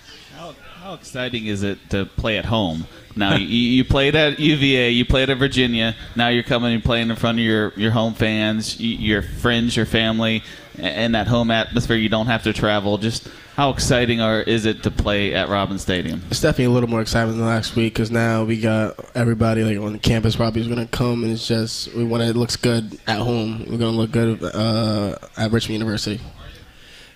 How, 0.92 0.98
how 0.98 1.00
exciting 1.00 1.46
is 1.46 1.64
it 1.64 1.78
to 1.92 2.06
play 2.06 2.38
at 2.38 2.44
home? 2.44 2.86
Now 3.16 3.38
you, 3.38 3.46
you 3.46 3.86
played 3.86 4.14
at 4.14 4.42
UVA, 4.42 4.90
you 4.90 5.06
played 5.06 5.30
at 5.30 5.38
Virginia. 5.38 5.96
Now 6.18 6.28
you're 6.28 6.44
coming 6.44 6.74
and 6.74 6.84
playing 6.84 7.10
in 7.10 7.16
front 7.16 7.40
of 7.40 7.46
your, 7.46 7.72
your 7.78 7.92
home 7.92 8.14
fans, 8.14 8.78
your 8.78 9.22
friends, 9.22 9.78
your 9.78 9.86
family, 9.86 10.44
and 10.78 11.16
that 11.16 11.28
home 11.28 11.50
atmosphere. 11.50 11.96
You 11.96 12.10
don't 12.10 12.26
have 12.26 12.44
to 12.44 12.52
travel. 12.52 12.98
Just 12.98 13.30
how 13.56 13.70
exciting 13.70 14.20
are 14.20 14.42
is 14.42 14.66
it 14.66 14.84
to 14.84 14.92
play 14.92 15.34
at 15.34 15.48
Robins 15.48 15.82
Stadium? 15.82 16.24
It's 16.30 16.42
definitely 16.42 16.66
a 16.66 16.72
little 16.72 16.90
more 16.90 17.02
exciting 17.02 17.38
than 17.38 17.46
last 17.46 17.78
week 17.78 17.94
because 17.94 18.12
now 18.12 18.44
we 18.44 18.60
got 18.60 19.00
everybody 19.16 19.64
like 19.64 19.78
on 19.78 19.98
campus 20.00 20.36
probably 20.36 20.60
is 20.60 20.68
going 20.68 20.86
to 20.86 20.92
come, 20.92 21.24
and 21.24 21.32
it's 21.32 21.48
just 21.48 21.94
we 21.94 22.04
want 22.04 22.24
it 22.24 22.36
looks 22.36 22.58
good 22.58 23.00
at 23.08 23.20
home. 23.20 23.60
We're 23.60 23.78
going 23.78 23.94
to 23.94 23.98
look 23.98 24.12
good 24.12 24.44
uh, 24.44 25.16
at 25.38 25.54
Richmond 25.54 25.80
University. 25.80 26.20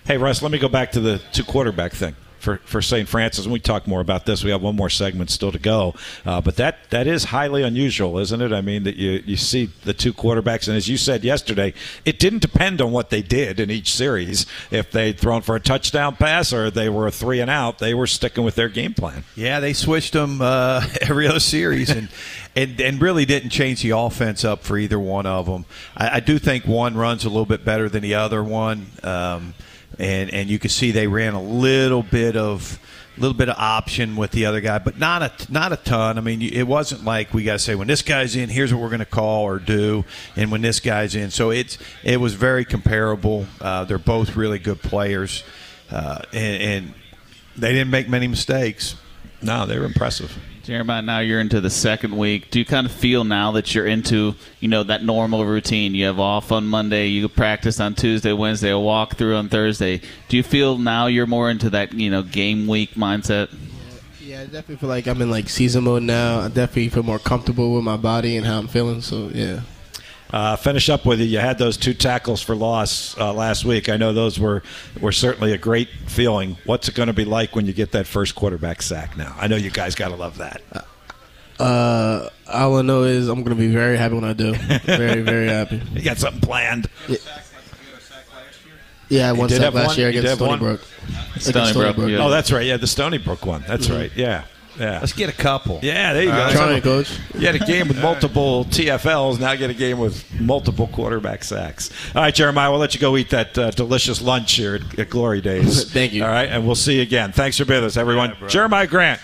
Hey 0.06 0.16
Russ, 0.16 0.40
let 0.40 0.50
me 0.50 0.58
go 0.58 0.68
back 0.68 0.92
to 0.92 1.00
the 1.00 1.20
two 1.32 1.44
quarterback 1.44 1.92
thing. 1.92 2.14
For, 2.38 2.58
for 2.58 2.82
St. 2.82 3.08
Francis. 3.08 3.44
And 3.44 3.52
we 3.52 3.60
talk 3.60 3.86
more 3.86 4.00
about 4.00 4.26
this. 4.26 4.44
We 4.44 4.50
have 4.50 4.62
one 4.62 4.76
more 4.76 4.90
segment 4.90 5.30
still 5.30 5.52
to 5.52 5.58
go. 5.58 5.94
Uh, 6.24 6.40
but 6.40 6.56
that, 6.56 6.90
that 6.90 7.06
is 7.06 7.24
highly 7.24 7.62
unusual, 7.62 8.18
isn't 8.18 8.40
it? 8.40 8.52
I 8.52 8.60
mean, 8.60 8.84
that 8.84 8.96
you, 8.96 9.22
you 9.24 9.36
see 9.36 9.70
the 9.84 9.94
two 9.94 10.12
quarterbacks. 10.12 10.68
And 10.68 10.76
as 10.76 10.88
you 10.88 10.96
said 10.96 11.24
yesterday, 11.24 11.74
it 12.04 12.18
didn't 12.18 12.40
depend 12.40 12.80
on 12.80 12.92
what 12.92 13.10
they 13.10 13.22
did 13.22 13.60
in 13.60 13.70
each 13.70 13.92
series. 13.92 14.46
If 14.70 14.90
they'd 14.90 15.18
thrown 15.18 15.42
for 15.42 15.56
a 15.56 15.60
touchdown 15.60 16.16
pass 16.16 16.52
or 16.52 16.70
they 16.70 16.88
were 16.88 17.06
a 17.06 17.12
three 17.12 17.40
and 17.40 17.50
out, 17.50 17.78
they 17.78 17.94
were 17.94 18.06
sticking 18.06 18.44
with 18.44 18.54
their 18.54 18.68
game 18.68 18.94
plan. 18.94 19.24
Yeah, 19.34 19.60
they 19.60 19.72
switched 19.72 20.12
them 20.12 20.40
uh, 20.40 20.86
every 21.00 21.26
other 21.26 21.40
series. 21.40 21.90
And, 21.90 22.08
and, 22.56 22.80
and 22.80 23.00
really 23.00 23.26
didn't 23.26 23.50
change 23.50 23.82
the 23.82 23.90
offense 23.90 24.44
up 24.44 24.62
for 24.62 24.78
either 24.78 24.98
one 24.98 25.26
of 25.26 25.46
them. 25.46 25.66
I, 25.96 26.16
I 26.16 26.20
do 26.20 26.38
think 26.38 26.64
one 26.64 26.96
runs 26.96 27.24
a 27.24 27.28
little 27.28 27.46
bit 27.46 27.64
better 27.64 27.88
than 27.88 28.02
the 28.02 28.14
other 28.14 28.42
one. 28.42 28.86
Um, 29.02 29.54
and 29.98 30.30
and 30.32 30.48
you 30.48 30.58
can 30.58 30.70
see 30.70 30.90
they 30.90 31.06
ran 31.06 31.34
a 31.34 31.42
little 31.42 32.02
bit 32.02 32.36
of 32.36 32.78
a 33.16 33.20
little 33.20 33.36
bit 33.36 33.48
of 33.48 33.56
option 33.56 34.16
with 34.16 34.30
the 34.32 34.44
other 34.44 34.60
guy, 34.60 34.78
but 34.78 34.98
not 34.98 35.22
a 35.22 35.52
not 35.52 35.72
a 35.72 35.76
ton. 35.76 36.18
I 36.18 36.20
mean, 36.20 36.42
it 36.42 36.64
wasn't 36.64 37.04
like 37.04 37.32
we 37.32 37.44
got 37.44 37.54
to 37.54 37.58
say 37.58 37.74
when 37.74 37.88
this 37.88 38.02
guy's 38.02 38.36
in, 38.36 38.48
here's 38.48 38.72
what 38.72 38.82
we're 38.82 38.90
going 38.90 38.98
to 39.00 39.06
call 39.06 39.44
or 39.44 39.58
do, 39.58 40.04
and 40.36 40.52
when 40.52 40.60
this 40.60 40.80
guy's 40.80 41.14
in. 41.14 41.30
So 41.30 41.50
it's 41.50 41.78
it 42.04 42.20
was 42.20 42.34
very 42.34 42.64
comparable. 42.64 43.46
Uh, 43.60 43.84
they're 43.84 43.98
both 43.98 44.36
really 44.36 44.58
good 44.58 44.82
players, 44.82 45.44
uh, 45.90 46.20
and, 46.32 46.62
and 46.62 46.94
they 47.56 47.72
didn't 47.72 47.90
make 47.90 48.08
many 48.08 48.28
mistakes. 48.28 48.96
No, 49.46 49.64
they 49.64 49.78
were 49.78 49.84
impressive. 49.84 50.36
Jeremiah, 50.64 51.00
now 51.00 51.20
you're 51.20 51.38
into 51.38 51.60
the 51.60 51.70
second 51.70 52.16
week. 52.16 52.50
Do 52.50 52.58
you 52.58 52.64
kind 52.64 52.84
of 52.84 52.92
feel 52.92 53.22
now 53.22 53.52
that 53.52 53.72
you're 53.72 53.86
into, 53.86 54.34
you 54.58 54.66
know, 54.66 54.82
that 54.82 55.04
normal 55.04 55.46
routine? 55.46 55.94
You 55.94 56.06
have 56.06 56.18
off 56.18 56.50
on 56.50 56.66
Monday, 56.66 57.06
you 57.06 57.28
practice 57.28 57.78
on 57.78 57.94
Tuesday, 57.94 58.32
Wednesday, 58.32 58.70
a 58.70 58.78
walk 58.78 59.14
through 59.14 59.36
on 59.36 59.48
Thursday. 59.48 60.00
Do 60.28 60.36
you 60.36 60.42
feel 60.42 60.76
now 60.76 61.06
you're 61.06 61.28
more 61.28 61.48
into 61.48 61.70
that, 61.70 61.92
you 61.92 62.10
know, 62.10 62.24
game 62.24 62.66
week 62.66 62.94
mindset? 62.94 63.54
Yeah, 64.20 64.40
I 64.40 64.44
definitely 64.46 64.76
feel 64.78 64.88
like 64.88 65.06
I'm 65.06 65.22
in 65.22 65.30
like 65.30 65.48
season 65.48 65.84
mode 65.84 66.02
now. 66.02 66.40
I 66.40 66.48
definitely 66.48 66.88
feel 66.88 67.04
more 67.04 67.20
comfortable 67.20 67.72
with 67.72 67.84
my 67.84 67.96
body 67.96 68.36
and 68.36 68.44
how 68.44 68.58
I'm 68.58 68.66
feeling. 68.66 69.00
So 69.02 69.30
yeah. 69.32 69.60
Uh, 70.36 70.54
finish 70.54 70.90
up 70.90 71.06
with 71.06 71.18
you. 71.18 71.24
You 71.24 71.38
had 71.38 71.56
those 71.56 71.78
two 71.78 71.94
tackles 71.94 72.42
for 72.42 72.54
loss 72.54 73.16
uh, 73.16 73.32
last 73.32 73.64
week. 73.64 73.88
I 73.88 73.96
know 73.96 74.12
those 74.12 74.38
were 74.38 74.62
were 75.00 75.10
certainly 75.10 75.54
a 75.54 75.56
great 75.56 75.88
feeling. 76.08 76.58
What's 76.66 76.90
it 76.90 76.94
going 76.94 77.06
to 77.06 77.14
be 77.14 77.24
like 77.24 77.56
when 77.56 77.64
you 77.64 77.72
get 77.72 77.92
that 77.92 78.06
first 78.06 78.34
quarterback 78.34 78.82
sack? 78.82 79.16
Now, 79.16 79.34
I 79.40 79.46
know 79.46 79.56
you 79.56 79.70
guys 79.70 79.94
got 79.94 80.08
to 80.08 80.14
love 80.16 80.36
that. 80.36 80.60
Uh, 81.58 82.28
all 82.52 82.76
I 82.76 82.82
know 82.82 83.04
is 83.04 83.28
I'm 83.28 83.44
going 83.44 83.56
to 83.56 83.62
be 83.62 83.72
very 83.72 83.96
happy 83.96 84.14
when 84.14 84.24
I 84.24 84.34
do. 84.34 84.52
Very, 84.84 85.22
very 85.22 85.48
happy. 85.48 85.80
You 85.94 86.02
got 86.02 86.18
something 86.18 86.42
planned? 86.42 86.90
Yeah, 87.08 87.16
yeah 89.08 89.28
I 89.30 89.32
won 89.32 89.48
sack 89.48 89.72
last 89.72 89.86
one? 89.86 89.96
year 89.96 90.10
You 90.10 90.18
against 90.20 90.38
did 90.38 90.46
have 90.46 90.58
Stony? 90.58 90.58
Brook. 90.58 90.80
Stony 91.38 91.72
Brook, 91.94 92.10
yeah. 92.10 92.18
Oh, 92.18 92.28
that's 92.28 92.52
right. 92.52 92.66
Yeah, 92.66 92.76
the 92.76 92.86
Stony 92.86 93.16
Brook 93.16 93.46
one. 93.46 93.64
That's 93.66 93.88
right. 93.88 94.12
Yeah, 94.14 94.44
yeah. 94.78 95.00
Let's 95.00 95.12
get 95.12 95.28
a 95.28 95.32
couple. 95.32 95.80
Yeah, 95.82 96.12
there 96.12 96.22
you 96.24 96.30
go. 96.30 96.50
Trying, 96.50 96.82
coach. 96.82 97.18
You 97.34 97.46
had 97.46 97.54
a 97.54 97.60
game 97.60 97.88
with 97.88 98.00
multiple 98.00 98.64
TFLs. 98.66 99.40
Now 99.40 99.52
you 99.52 99.58
get 99.58 99.70
a 99.70 99.74
game 99.74 99.98
with 99.98 100.24
multiple 100.40 100.86
quarterback 100.88 101.44
sacks. 101.44 101.90
All 102.14 102.22
right, 102.22 102.34
Jeremiah, 102.34 102.70
we'll 102.70 102.80
let 102.80 102.94
you 102.94 103.00
go 103.00 103.16
eat 103.16 103.30
that 103.30 103.56
uh, 103.58 103.70
delicious 103.70 104.20
lunch 104.22 104.52
here 104.52 104.76
at, 104.76 104.98
at 104.98 105.10
Glory 105.10 105.40
Days. 105.40 105.90
Thank 105.92 106.12
you. 106.12 106.24
All 106.24 106.30
right, 106.30 106.48
and 106.48 106.66
we'll 106.66 106.74
see 106.74 106.96
you 106.96 107.02
again. 107.02 107.32
Thanks 107.32 107.58
for 107.58 107.64
being 107.64 107.82
with 107.82 107.92
us, 107.92 107.96
everyone. 107.96 108.36
Jeremiah 108.48 108.86
Grant. 108.86 109.20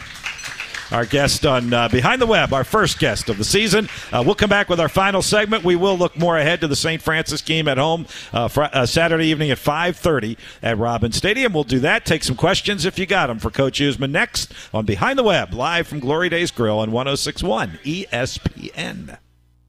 Our 0.92 1.06
guest 1.06 1.46
on 1.46 1.72
uh, 1.72 1.88
Behind 1.88 2.20
the 2.20 2.26
Web, 2.26 2.52
our 2.52 2.64
first 2.64 2.98
guest 2.98 3.30
of 3.30 3.38
the 3.38 3.44
season. 3.44 3.88
Uh, 4.12 4.22
we'll 4.24 4.34
come 4.34 4.50
back 4.50 4.68
with 4.68 4.78
our 4.78 4.90
final 4.90 5.22
segment. 5.22 5.64
We 5.64 5.74
will 5.74 5.96
look 5.96 6.18
more 6.18 6.36
ahead 6.36 6.60
to 6.60 6.68
the 6.68 6.76
St. 6.76 7.00
Francis 7.00 7.40
game 7.40 7.66
at 7.66 7.78
home 7.78 8.06
uh, 8.30 8.48
fr- 8.48 8.64
uh, 8.64 8.84
Saturday 8.84 9.28
evening 9.28 9.50
at 9.50 9.56
5.30 9.56 10.36
at 10.62 10.76
Robins 10.76 11.16
Stadium. 11.16 11.54
We'll 11.54 11.64
do 11.64 11.80
that. 11.80 12.04
Take 12.04 12.22
some 12.22 12.36
questions 12.36 12.84
if 12.84 12.98
you 12.98 13.06
got 13.06 13.28
them 13.28 13.38
for 13.38 13.50
Coach 13.50 13.80
Huesman 13.80 14.10
next 14.10 14.52
on 14.74 14.84
Behind 14.84 15.18
the 15.18 15.22
Web, 15.22 15.54
live 15.54 15.86
from 15.86 15.98
Glory 15.98 16.28
Days 16.28 16.50
Grill 16.50 16.78
on 16.78 16.92
1061 16.92 17.78
ESPN. 17.84 19.16